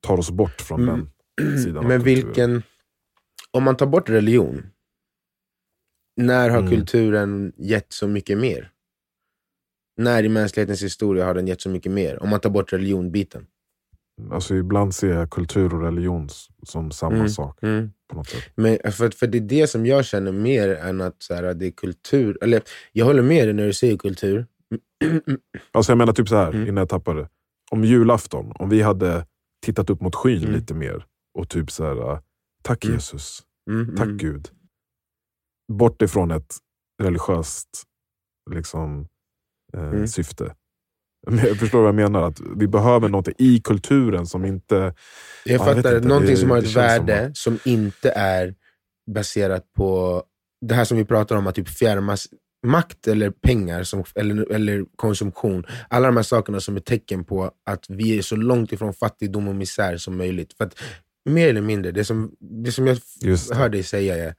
[0.00, 1.08] tar oss bort från Mm.
[1.36, 2.62] den sidan Men vilken,
[3.50, 4.62] om man tar bort religion,
[6.16, 6.70] när har Mm.
[6.70, 8.70] kulturen gett så mycket mer?
[9.98, 12.22] När i mänsklighetens historia har den gett så mycket mer?
[12.22, 13.46] Om man tar bort religionbiten.
[14.30, 16.28] Alltså ibland ser jag kultur och religion
[16.62, 17.28] som samma Mm.
[17.28, 17.90] sak Mm.
[18.10, 18.42] på något sätt.
[18.54, 21.66] Men för, för det är det som jag känner mer än att så här, det
[21.66, 22.38] är kultur.
[22.40, 24.46] Eller jag håller med dig när du säger kultur.
[25.72, 26.62] Alltså jag menar typ så här, Mm.
[26.62, 27.28] innan jag tappar det.
[27.70, 29.26] Om julafton, om vi hade
[29.66, 30.54] tittat upp mot skyn Mm.
[30.54, 31.06] lite mer
[31.38, 32.18] och typ så här, äh,
[32.62, 32.94] tack Mm.
[32.94, 34.08] Jesus, Mm, tack.
[34.08, 34.48] Gud.
[35.72, 36.56] Bort ifrån ett
[37.02, 37.68] religiöst
[38.50, 39.08] liksom,
[39.74, 40.06] eh, Mm.
[40.08, 40.54] syfte.
[41.30, 44.74] Men Jag förstår vad jag menar, att vi behöver något i kulturen som inte...
[44.74, 44.94] Jag
[45.44, 48.54] jag fattar, vet inte, någonting det- som har ett känns som värde som, inte är
[49.14, 50.22] baserat på
[50.66, 52.28] det här som vi pratar om, att typ fjärmas
[52.66, 55.64] makt eller pengar som, eller, eller konsumtion.
[55.90, 59.48] Alla de här sakerna som är tecken på att vi är så långt ifrån fattigdom
[59.48, 60.52] och misär som möjligt.
[60.56, 60.74] För att
[61.30, 62.98] mer eller mindre, det som, det som jag
[63.54, 64.34] hör dig säga är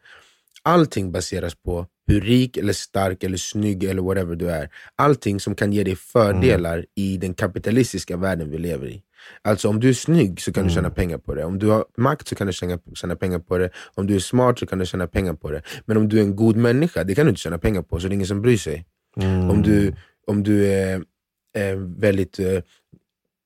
[0.64, 4.70] allting baseras på hur rik, eller stark, eller snygg eller whatever du är.
[4.96, 9.02] Allting som kan ge dig fördelar i den kapitalistiska världen vi lever i.
[9.42, 11.46] Alltså om du är snygg så kan du tjäna pengar på det.
[11.46, 13.70] Om du har makt så kan du tjäna, tjäna pengar på det.
[13.96, 15.62] Om du är smart så kan du tjäna pengar på det.
[15.86, 18.08] Men om du är en god människa, det kan du inte tjäna pengar på, så
[18.08, 18.86] det är ingen som bryr sig.
[19.22, 19.50] Mm.
[19.50, 19.94] Om du,
[20.28, 21.04] om du är,
[21.54, 22.60] är väldigt eh,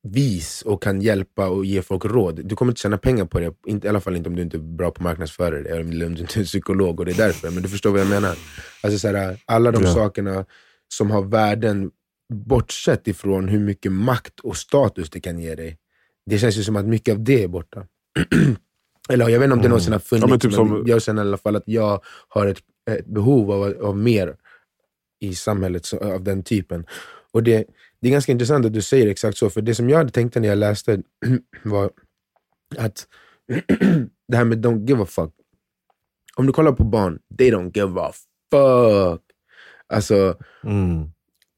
[0.03, 3.53] vis och kan hjälpa och ge folk råd, du kommer inte tjäna pengar på det.
[3.85, 6.39] I alla fall inte om du inte är bra på marknadsförare eller om du inte
[6.39, 7.49] är psykolog och det är därför.
[7.51, 8.35] Men du förstår vad jag menar.
[8.83, 9.93] Alltså, så här, alla de Ja.
[9.93, 10.45] sakerna
[10.87, 11.91] som har värden,
[12.33, 15.77] bortsett ifrån hur mycket makt och status det kan ge dig.
[16.25, 17.85] Det känns ju som att mycket av det är borta.
[19.09, 21.01] Eller jag vet inte om det någonsin har funnits, Ja, men typ men som- jag
[21.01, 22.57] känner i alla fall att jag har ett,
[22.91, 24.35] ett behov av, av mer
[25.19, 26.85] i samhället så- av den typen.
[27.31, 27.65] Och det,
[28.03, 30.35] det är ganska intressant att du säger exakt så, för det som jag hade tänkt
[30.35, 31.01] när jag läste
[31.63, 31.91] var
[32.77, 33.07] att
[34.27, 35.33] det här med don't give a fuck.
[36.35, 38.11] Om du kollar på barn, they don't give a
[38.51, 39.21] fuck.
[39.87, 41.09] Alltså, Mm.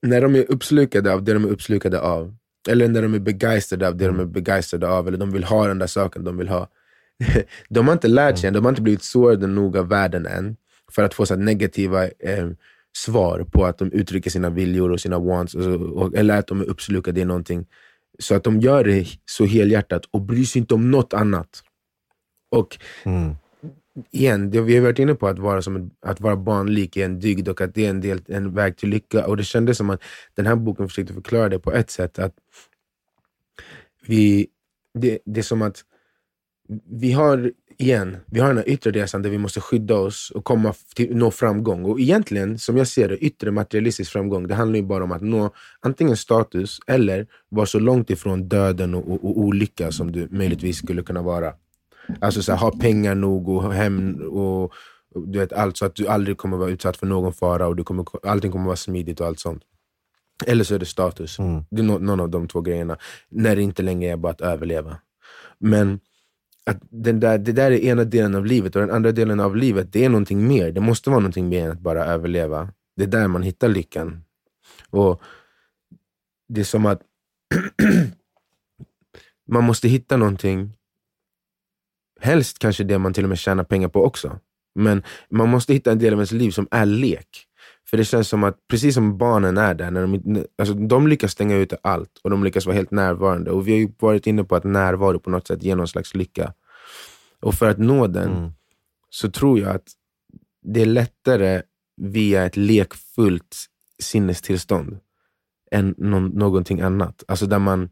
[0.01, 2.36] när de är uppslukade av det de är uppslukade av,
[2.69, 5.67] eller när de är begeistrade av det de är begeistrade av, eller de vill ha
[5.67, 6.69] den där saken de vill ha.
[7.69, 10.58] de har inte lärt sig än, de har inte blivit sårade nog av världen än,
[10.91, 12.49] för att få så negativa eh,
[12.95, 16.47] svar på att de uttrycker sina viljor och sina wants, och, så- och, eller att
[16.47, 17.65] de är uppslukade i någonting.
[18.19, 21.63] Så att de gör det så helhjärtat och bryr sig inte om något annat.
[22.51, 23.36] Och Mm.
[24.12, 27.05] igen, det vi har varit inne på att vara, som en, att vara barnlik är
[27.05, 29.27] en dygd och att det är en, del, en väg till lycka.
[29.27, 30.03] Och det kändes som att
[30.36, 32.19] den här boken försökte förklara det på ett sätt.
[32.19, 32.34] att
[34.08, 34.47] vi,
[34.93, 35.84] det, det är som att
[36.89, 40.43] vi har, igen, vi har den här yttre resan där vi måste skydda oss och
[40.43, 41.85] komma till, nå framgång.
[41.85, 45.21] Och egentligen, som jag ser det, yttre materialistisk framgång, det handlar ju bara om att
[45.21, 50.27] nå antingen status eller vara så långt ifrån döden och, och, och olycka som du
[50.31, 51.53] möjligtvis skulle kunna vara.
[52.21, 54.73] Alltså så här, ha pengar nog och hem och,
[55.25, 57.83] du vet, allt så att du aldrig kommer vara utsatt för någon fara och du
[57.83, 59.63] kommer, allting kommer vara smidigt och allt sånt.
[60.45, 61.39] Eller så är det status.
[61.39, 61.63] Mm.
[61.71, 62.97] Det är nå- någon av de två grejerna.
[63.29, 64.97] När det inte längre är bara att överleva.
[65.59, 65.99] Men
[66.65, 69.56] att den där, det där är ena delen av livet och den andra delen av
[69.56, 70.71] livet det är någonting mer.
[70.71, 72.69] Det måste vara någonting mer än att bara överleva.
[72.95, 74.23] Det är där man hittar lyckan.
[74.89, 75.21] Och
[76.47, 77.01] Det är som att
[79.47, 80.73] man måste hitta någonting,
[82.19, 84.39] helst kanske det man till och med tjänar pengar på också.
[84.75, 87.47] Men man måste hitta en del av ens liv som är lek.
[87.89, 91.32] För det känns som att, precis som barnen är där, när de, alltså, de lyckas
[91.32, 93.52] stänga ute allt och de lyckas vara helt närvarande.
[93.52, 96.15] Och vi har ju varit inne på att närvaro på något sätt ger någon slags
[96.15, 96.54] lycka.
[97.41, 98.52] Och för att nå den Mm.
[99.10, 99.88] så tror jag att
[100.62, 101.62] det är lättare
[102.02, 103.56] via ett lekfullt
[104.04, 104.98] sinnestillstånd
[105.71, 107.24] än någon, någonting annat.
[107.28, 107.89] Alltså där man,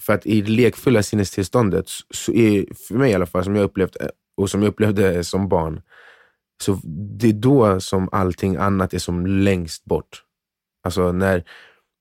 [0.00, 3.64] för att i det lekfulla sinnestillståndet, så- är, för mig i alla fall, som jag
[3.64, 3.96] upplevt
[4.36, 5.82] och som jag upplevde som barn,
[6.62, 6.80] så
[7.18, 10.22] det är då som allting annat är som längst bort.
[10.84, 11.44] Alltså när,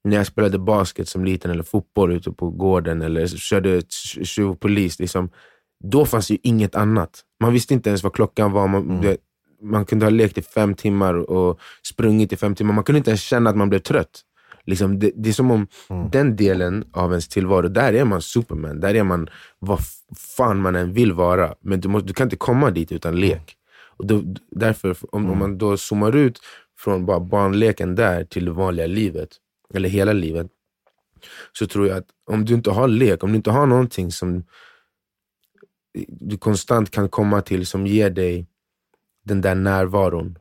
[0.03, 4.49] när jag spelade basket som liten, eller fotboll ute på gården, eller körde tj- tjuv
[4.49, 5.29] och polis, liksom,
[5.83, 7.21] då fanns ju inget annat.
[7.43, 8.67] Man visste inte ens vad klockan var.
[8.67, 9.01] Man, Mm.
[9.01, 9.17] det,
[9.61, 12.73] man kunde ha lekt i fem timmar och sprungit i fem timmar.
[12.73, 14.21] Man kunde inte ens känna att man blev trött.
[14.65, 16.09] Liksom, det, det är som om Mm.
[16.09, 18.79] den delen av ens tillvaro, där är man Superman.
[18.79, 19.79] Där är man vad
[20.37, 21.55] fan man än vill vara.
[21.61, 23.55] Men du, måste, du kan inte komma dit utan lek.
[23.99, 26.39] Och då, därför, om, om man då zoomar ut
[26.79, 29.29] från bara barnleken där till det vanliga livet,
[29.73, 30.47] eller hela livet,
[31.51, 34.43] så tror jag att om du inte har lek, om du inte har någonting som
[36.07, 38.47] du konstant kan komma till som ger dig
[39.25, 40.37] den där närvaron.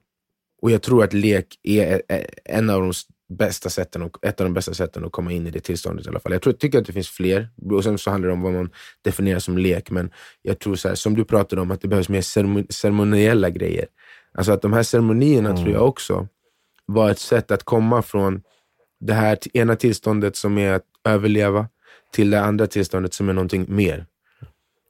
[0.62, 2.02] Och jag tror att lek är
[2.44, 2.92] en av de
[3.28, 6.08] bästa sätten, och ett av de bästa sätten att komma in i det tillståndet i
[6.08, 6.32] alla fall.
[6.32, 8.70] Jag tror, tycker att det finns fler, och sen så handlar det om vad man
[9.02, 10.10] definierar som lek, men
[10.42, 13.86] jag tror så här, som du pratade om, att det behövs mer ceremo- ceremoniella grejer.
[14.32, 16.28] Alltså att de här ceremonierna tror jag också
[16.86, 18.42] var ett sätt att komma från
[19.00, 21.68] det här ena tillståndet som är att överleva,
[22.12, 24.06] till det andra tillståndet som är någonting mer.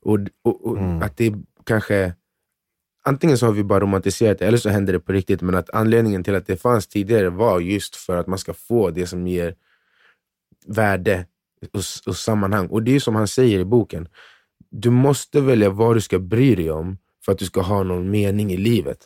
[0.03, 2.15] Och, och, och att det kanske,
[3.09, 5.71] antingen så har vi bara romantiserat det, eller så händer det på riktigt, men att
[5.71, 9.27] anledningen till att det fanns tidigare var just för att man ska få det som
[9.27, 9.55] ger
[10.67, 11.27] värde
[11.73, 12.67] och, och sammanhang.
[12.67, 14.09] Och det är som han säger i boken,
[14.71, 18.11] du måste välja vad du ska bry dig om för att du ska ha någon
[18.11, 18.99] mening i livet.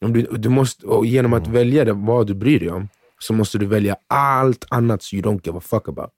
[0.00, 2.88] Om du, du måste, och genom att välja det, vad du bryr dig om,
[3.18, 6.10] så måste du välja allt annat så you don't give a fuck about.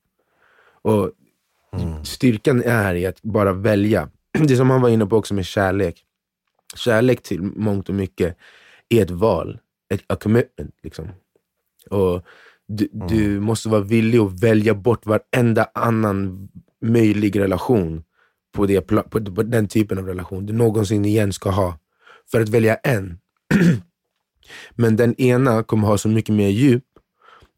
[0.83, 1.11] Och
[2.03, 4.09] Styrkan är i att bara välja.
[4.39, 6.05] Det som han var inne på också med kärlek.
[6.77, 8.37] Kärlek till mångt och mycket
[8.89, 9.59] är ett val.
[9.95, 10.75] Ett, a commitment.
[10.83, 11.09] Liksom.
[11.91, 12.25] Och
[12.67, 16.49] du, du måste vara villig att välja bort varenda annan
[16.81, 18.05] möjlig relation
[18.53, 21.79] på, det, på, den typen av relation du någonsin igen ska ha.
[22.31, 23.19] För att välja en.
[24.71, 26.85] Men den ena kommer ha så mycket mer djup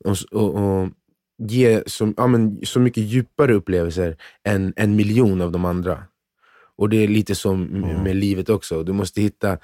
[0.05, 0.89] och, och, och
[1.39, 6.05] ge så, ja, men, så mycket djupare upplevelser än en miljon av de andra.
[6.77, 8.83] Och det är lite som med, med livet också.
[8.83, 9.59] Du måste hitta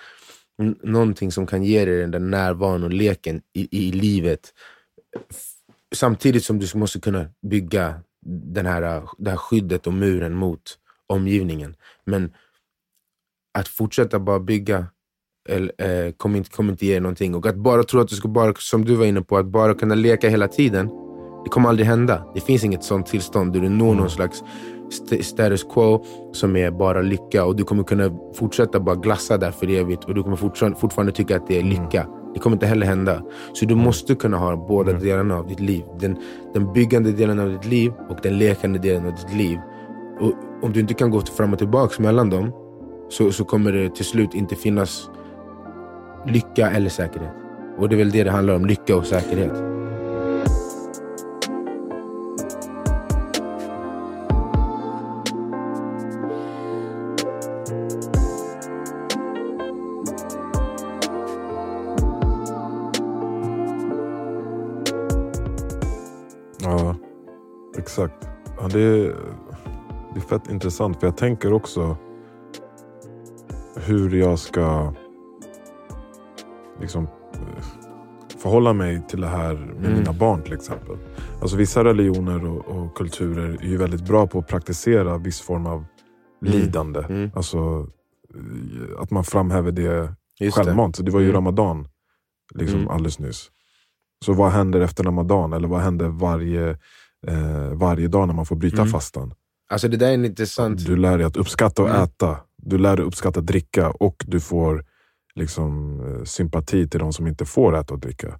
[0.82, 4.52] någonting som kan ge dig den där närvaron och leken i, i livet.
[5.94, 11.76] Samtidigt som du måste kunna bygga den här, det här skyddet och muren mot omgivningen.
[12.04, 12.32] Men
[13.58, 14.86] att fortsätta bara bygga
[15.48, 17.34] eller, eh, kommer, inte, kommer inte ge någonting.
[17.34, 19.74] Och att bara tro att du ska bara, som du var inne på, att bara
[19.74, 20.88] kunna leka hela tiden.
[21.44, 22.26] Det kommer aldrig hända.
[22.34, 24.42] Det finns inget sånt tillstånd där du når någon slags
[24.92, 29.50] st- status quo som är bara lycka och du kommer kunna fortsätta bara glassa där
[29.50, 32.06] för evigt och du kommer fortfarande, fortfarande tycka att det är lycka.
[32.34, 33.22] Det kommer inte heller hända.
[33.52, 35.84] Så du måste kunna ha båda delarna av ditt liv.
[36.00, 36.16] Den,
[36.54, 39.58] den byggande delen av ditt liv och den lekande delen av ditt liv.
[40.20, 42.52] Och om du inte kan gå fram och tillbaka mellan dem
[43.08, 45.10] så, så kommer det till slut inte finnas
[46.26, 47.32] lycka eller säkerhet.
[47.78, 49.71] Och det är väl det det handlar om, lycka och säkerhet.
[66.62, 66.96] Ja,
[67.78, 68.28] exakt.
[68.60, 69.02] Ja, det, är,
[70.14, 71.96] det är fett intressant för jag tänker också
[73.76, 74.92] hur jag ska
[76.80, 77.64] liksom eh,
[78.38, 79.98] förhålla mig till det här med Mm.
[79.98, 80.96] mina barn till exempel.
[81.40, 85.66] Alltså vissa religioner och, och kulturer är ju väldigt bra på att praktisera viss form
[85.66, 85.84] av
[86.46, 86.54] Mm.
[86.60, 87.00] lidande.
[87.08, 87.30] Mm.
[87.34, 87.86] Alltså
[88.98, 90.64] att man framhäver det Just det.
[90.64, 90.96] självmant.
[90.96, 91.34] Så det var ju Mm.
[91.36, 91.88] Ramadan
[92.54, 92.90] liksom Mm.
[92.90, 93.50] alldeles nyss.
[94.22, 95.52] Så vad händer efter Ramadan?
[95.52, 96.70] Eller vad händer varje,
[97.26, 98.88] eh, varje dag när man får bryta Mm.
[98.88, 99.34] fastan?
[99.70, 100.86] Alltså det där är en intressant...
[100.86, 102.02] Du lär dig att uppskatta och Mm.
[102.02, 102.36] äta.
[102.56, 104.84] Du lär dig uppskatta att dricka och du får
[105.34, 108.38] liksom, eh, sympati till de som inte får äta och dricka.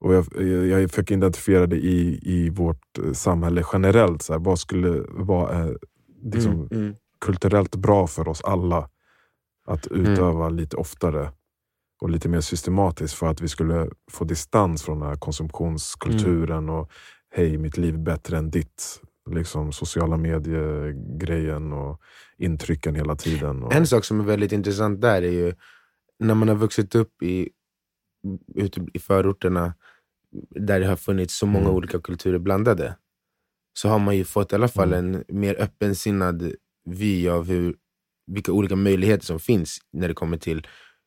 [0.00, 0.24] Och jag,
[0.66, 4.22] jag, fick identifiera det i, i vårt eh, samhälle generellt.
[4.22, 5.70] Så här, vad skulle vara eh,
[6.32, 6.94] liksom, Mm, mm.
[7.20, 8.88] kulturellt bra för oss alla
[9.66, 11.30] att utöva lite oftare
[12.04, 16.90] och lite mer systematiskt för att vi skulle få distans från den här konsumtionskulturen och
[17.34, 19.00] hej, mitt liv är bättre än ditt.
[19.30, 22.00] Liksom sociala medier-grejen och
[22.38, 23.62] intrycken hela tiden.
[23.62, 25.54] Och, En sak som är väldigt intressant där är ju
[26.18, 27.48] när man har vuxit upp i
[28.54, 29.74] ute i förorterna,
[30.50, 31.76] där det har funnits så många Mm.
[31.76, 32.96] olika kulturer blandade,
[33.78, 35.14] så har man ju fått i alla fall Mm.
[35.28, 36.52] en mer öppensinnad
[36.86, 37.76] vy av hur,
[38.26, 40.66] vilka olika möjligheter som finns när det kommer till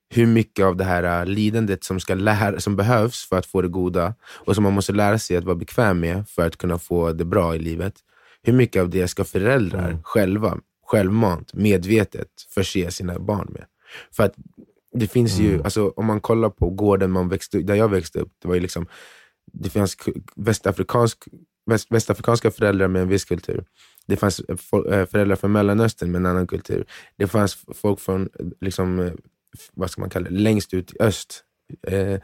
[0.09, 3.61] hur mycket av det här äh, lidandet som, ska lära, som behövs för att få
[3.61, 6.79] det goda och som man måste lära sig att vara bekväm med för att kunna
[6.79, 7.93] få det bra i livet.
[8.43, 10.03] Hur mycket av det ska föräldrar Mm.
[10.03, 13.65] själva, självmant, medvetet förse sina barn med?
[14.11, 14.33] För att
[14.93, 15.61] det finns ju, Mm.
[15.63, 18.61] alltså, om man kollar på gården man växte, där jag växte upp, det var ju
[18.61, 18.87] liksom,
[19.53, 19.97] det fanns
[20.35, 21.17] västafrikansk,
[21.65, 23.65] väst, västafrikanska föräldrar med en viss kultur.
[24.07, 24.55] Det fanns eh,
[24.99, 26.85] eh, föräldrar från Mellanöstern med en annan kultur.
[27.17, 29.11] Det fanns folk från, eh, liksom,
[29.73, 31.43] vad ska man kalla det, längst ut i öst
[31.87, 32.19] eh,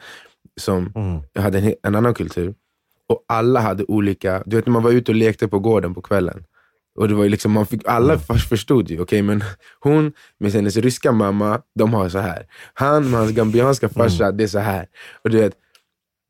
[0.61, 1.21] som Mm.
[1.43, 2.53] hade en, en annan kultur.
[3.07, 6.01] Och alla hade olika, du vet när man var ute och lekte på gården på
[6.01, 6.43] kvällen.
[6.99, 8.19] Och det var liksom, man fick, alla Mm.
[8.25, 9.43] först förstod ju, okej men
[9.79, 12.47] hon med hennes ryska mamma, de har så här.
[12.73, 14.88] Han med hans gambianska farsa, det är så här.
[15.23, 15.53] Och du vet,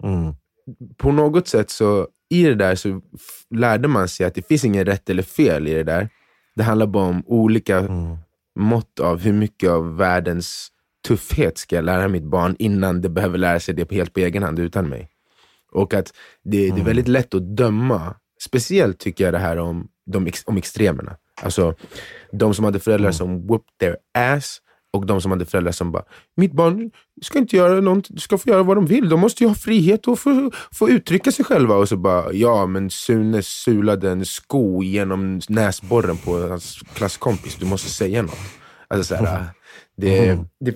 [0.03, 0.33] Mm.
[0.97, 3.01] på något sätt så, i det där så
[3.55, 6.09] lärde man sig att det finns ingen rätt eller fel i det där.
[6.55, 8.17] Det handlar bara om olika Mm.
[8.59, 10.67] mått av hur mycket av världens
[11.07, 14.43] tuffhet ska jag lära mitt barn innan det behöver lära sig det helt på egen
[14.43, 15.09] hand utan mig.
[15.71, 16.85] Och att det, det är Mm.
[16.85, 18.15] väldigt lätt att döma.
[18.41, 21.15] Speciellt tycker jag det här om, de, om extremerna.
[21.41, 21.75] Alltså
[22.31, 23.13] de som hade föräldrar Mm.
[23.13, 24.59] som whooped their ass
[24.93, 26.03] och de som hade föräldrar som bara,
[26.35, 26.91] mitt barn
[27.21, 29.09] ska inte göra något, ska få göra vad de vill.
[29.09, 31.75] De måste ju ha frihet och få, få uttrycka sig själva.
[31.75, 37.55] Och så bara, ja men Sune sulade en sko genom näsborren på hans klasskompis.
[37.55, 38.37] Du måste säga något.
[38.87, 39.45] Alltså så här,
[39.97, 40.45] det, Mm.
[40.59, 40.71] det,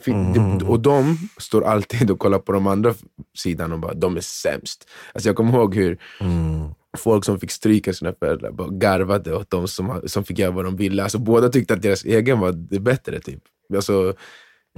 [0.60, 2.94] det, och de står alltid och kollar på de andra
[3.38, 4.90] sidan och bara, de är sämst.
[5.14, 6.70] Alltså jag kommer ihåg hur Mm.
[6.98, 10.66] folk som fick stryka sina föräldrar bara garvade åt de som, som fick göra vad
[10.66, 11.04] de ville.
[11.04, 13.20] Alltså båda tyckte att deras egen var det bättre.
[13.20, 13.42] Typ.
[13.76, 14.14] Alltså,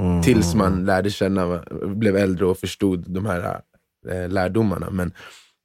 [0.02, 0.22] Mm.
[0.22, 1.64] Tills man lärde känna,
[1.96, 3.62] blev äldre och förstod de här
[4.10, 4.90] eh, lärdomarna.
[4.92, 5.12] Men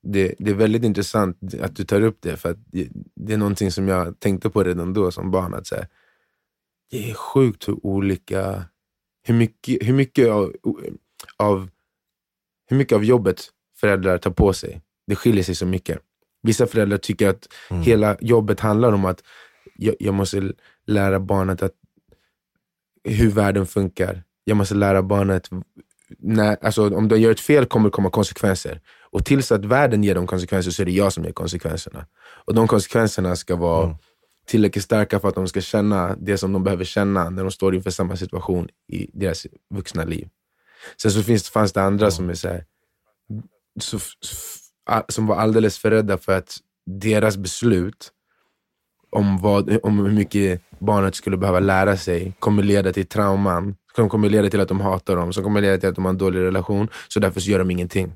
[0.02, 3.70] det, det är väldigt intressant att du tar upp det, för det, det är någonting
[3.70, 5.54] som jag tänkte på redan då som barn.
[5.54, 5.86] Att så här,
[6.94, 8.64] det är sjukt hur olika,
[9.26, 10.52] hur mycket, hur mycket av,
[11.36, 11.68] av,
[12.66, 13.40] hur mycket av jobbet
[13.80, 14.82] föräldrar tar på sig.
[15.06, 15.98] Det skiljer sig så mycket.
[16.42, 17.82] Vissa föräldrar tycker att Mm.
[17.82, 19.22] hela jobbet handlar om att
[19.76, 20.52] jag, jag måste
[20.86, 21.72] lära barnet att
[23.04, 24.22] hur världen funkar.
[24.44, 25.50] Jag måste lära barnet,
[26.18, 28.80] när, alltså, om de gör ett fel kommer det komma konsekvenser.
[29.10, 32.06] Och tills att världen ger dem konsekvenser så är det jag som ger konsekvenserna.
[32.46, 33.96] Och de konsekvenserna ska vara Mm.
[34.44, 37.74] Tillräckligt starka för att de ska känna det som de behöver känna när de står
[37.74, 40.28] inför samma situation i deras vuxna liv.
[41.02, 42.64] Sen så finns, fanns det andra som är så här,
[43.80, 43.98] så,
[45.08, 48.10] som var alldeles för rädda för att deras beslut
[49.10, 54.08] om, vad, om hur mycket barnet skulle behöva lära sig kommer leda till trauman, som
[54.08, 56.18] kommer leda till att de hatar dem, som kommer leda till att de har en
[56.18, 56.88] dålig relation.
[57.08, 58.12] Så därför så gör de ingenting.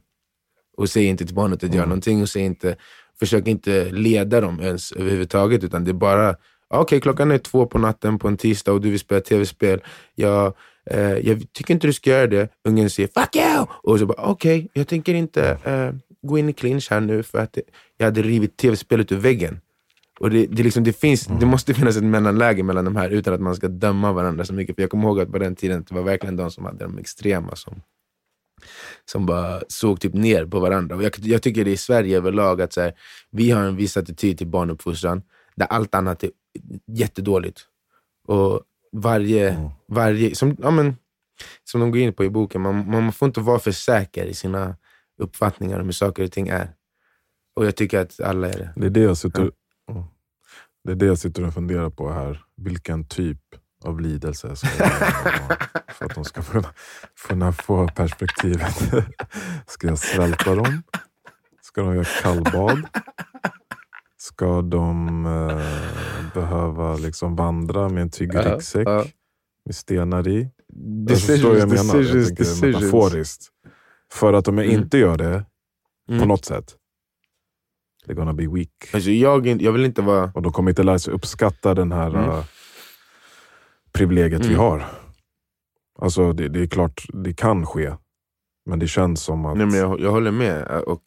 [0.76, 2.76] Och säger inte till barnet att göra någonting och säger inte,
[3.20, 5.64] försöker inte leda dem ens överhuvudtaget.
[5.64, 6.36] Utan det är bara,
[6.70, 9.80] "Ah, okej klockan är två på natten på en tisdag och du vill spela tv-spel.
[10.14, 10.54] Jag,
[10.90, 12.48] eh, jag tycker inte du ska göra det.
[12.68, 13.66] Ungen säger fuck you!
[13.82, 15.92] Och så bara okej, jag tänker inte eh,
[16.22, 17.58] gå in i clinch här nu för att
[17.96, 19.60] jag hade rivit tv-spelet ur väggen.
[20.20, 23.34] Och det, det, liksom, det, finns, det måste finnas ett mellanläge mellan de här utan
[23.34, 24.74] att man ska döma varandra så mycket.
[24.76, 26.98] För Jag kommer ihåg att på den tiden det var verkligen de som hade de
[26.98, 27.82] extrema som,
[29.04, 30.96] som bara såg typ ner på varandra.
[30.96, 32.92] Och jag, jag tycker det i Sverige överlag att så här,
[33.30, 35.22] vi har en viss attityd till barnuppfostran
[35.56, 36.30] där allt annat är
[36.86, 37.60] jättedåligt.
[38.26, 40.96] Och varje, varje som, ja, men,
[41.64, 44.34] som de går in på i boken, man, man får inte vara för säker i
[44.34, 44.76] sina
[45.18, 46.72] uppfattningar om hur saker och ting är.
[47.56, 48.72] Och jag tycker att alla är det.
[48.76, 49.40] Det är det jag sitter,
[49.90, 50.04] mm.
[50.84, 52.44] det är det jag sitter och funderar på här.
[52.56, 53.40] Vilken typ
[53.84, 54.92] av lidelse ska jag
[55.88, 56.68] för att de ska kunna,
[57.26, 58.76] kunna få perspektivet?
[59.66, 60.82] Ska jag svälta dem?
[61.62, 62.82] Ska de göra kallbad?
[64.16, 69.04] Ska de eh, behöva liksom vandra med en tyg Ja, ryggsäck ja.
[69.64, 70.50] med stenar i?
[70.72, 71.94] Du vad jag menar?
[71.94, 72.62] Jag decisions, tänker decisions.
[72.82, 73.46] metaforiskt.
[74.12, 74.82] För att om jag Mm.
[74.82, 75.44] inte gör det
[76.06, 76.28] på Mm.
[76.28, 76.74] något sätt,
[78.06, 78.68] they're gonna be weak.
[78.92, 80.32] Alltså jag, jag vill inte vara...
[80.34, 82.30] Och de kommer inte lära sig uppskatta den här Mm.
[82.30, 82.44] uh,
[83.92, 84.58] privilegiet vi Mm.
[84.60, 84.86] har.
[86.02, 87.92] Alltså det, det är klart, det kan ske.
[88.70, 89.56] Men det känns som att...
[89.56, 90.66] Nej, men jag, jag håller med.
[90.66, 91.02] Och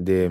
[0.00, 0.28] det,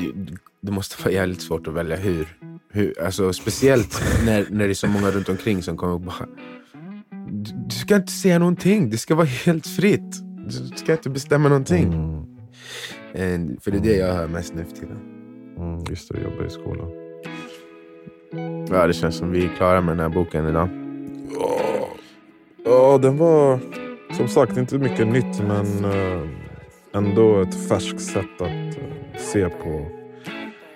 [0.00, 2.38] det, det måste vara jävligt svårt att välja hur.
[2.70, 6.26] hur alltså, speciellt när, när det är så många runt omkring som kommer och bara...
[7.30, 10.22] Du, du ska inte säga någonting, det ska vara helt fritt.
[10.46, 11.92] Du ska inte bestämma någonting.
[11.92, 12.38] Mm,
[13.12, 14.98] Eh, för det är det jag hör mest nu för tiden.
[15.56, 16.90] mm, just det, du jobbar i skolan.
[18.70, 20.68] Ja, det känns som vi är klara med den här boken idag.
[22.68, 23.58] Ja, den var...
[24.16, 26.28] som sagt, inte mycket nytt men eh,
[26.94, 29.86] ändå ett färskt sätt att eh, se på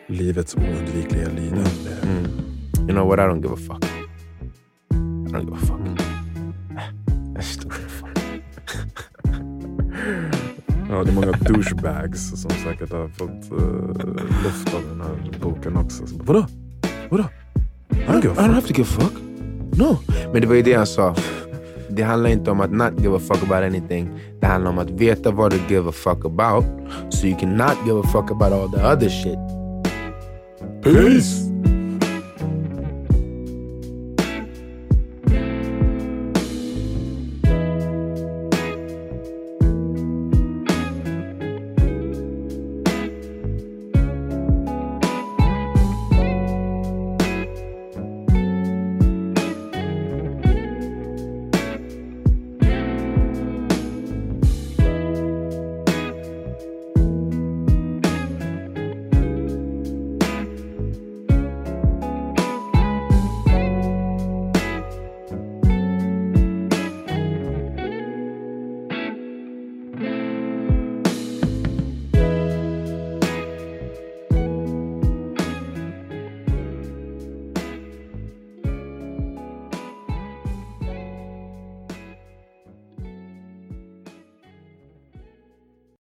[0.07, 1.91] livets oundvikliga lidande.
[2.03, 2.25] Mm.
[2.79, 3.85] You know what, I don't give a fuck.
[4.91, 5.81] I don't give a fuck.
[5.81, 5.97] Mm.
[7.39, 8.09] I still give a fuck.
[10.91, 14.05] Ja, det är många douchebags som säkert har fått uh,
[14.45, 16.07] luft av den här boken också.
[16.07, 16.47] Så, Vadå?
[17.09, 17.25] Vadå?
[17.91, 19.13] I don't give a I don't have to give a fuck.
[19.79, 19.99] No.
[20.33, 21.15] Men det var ju det han sa.
[21.97, 24.09] Det handlar inte om att not give a fuck about anything.
[24.41, 26.65] Det handlar om att veta vad du give a fuck about.
[27.11, 29.39] So you can not give a fuck about all the other shit.
[30.83, 31.52] Peace!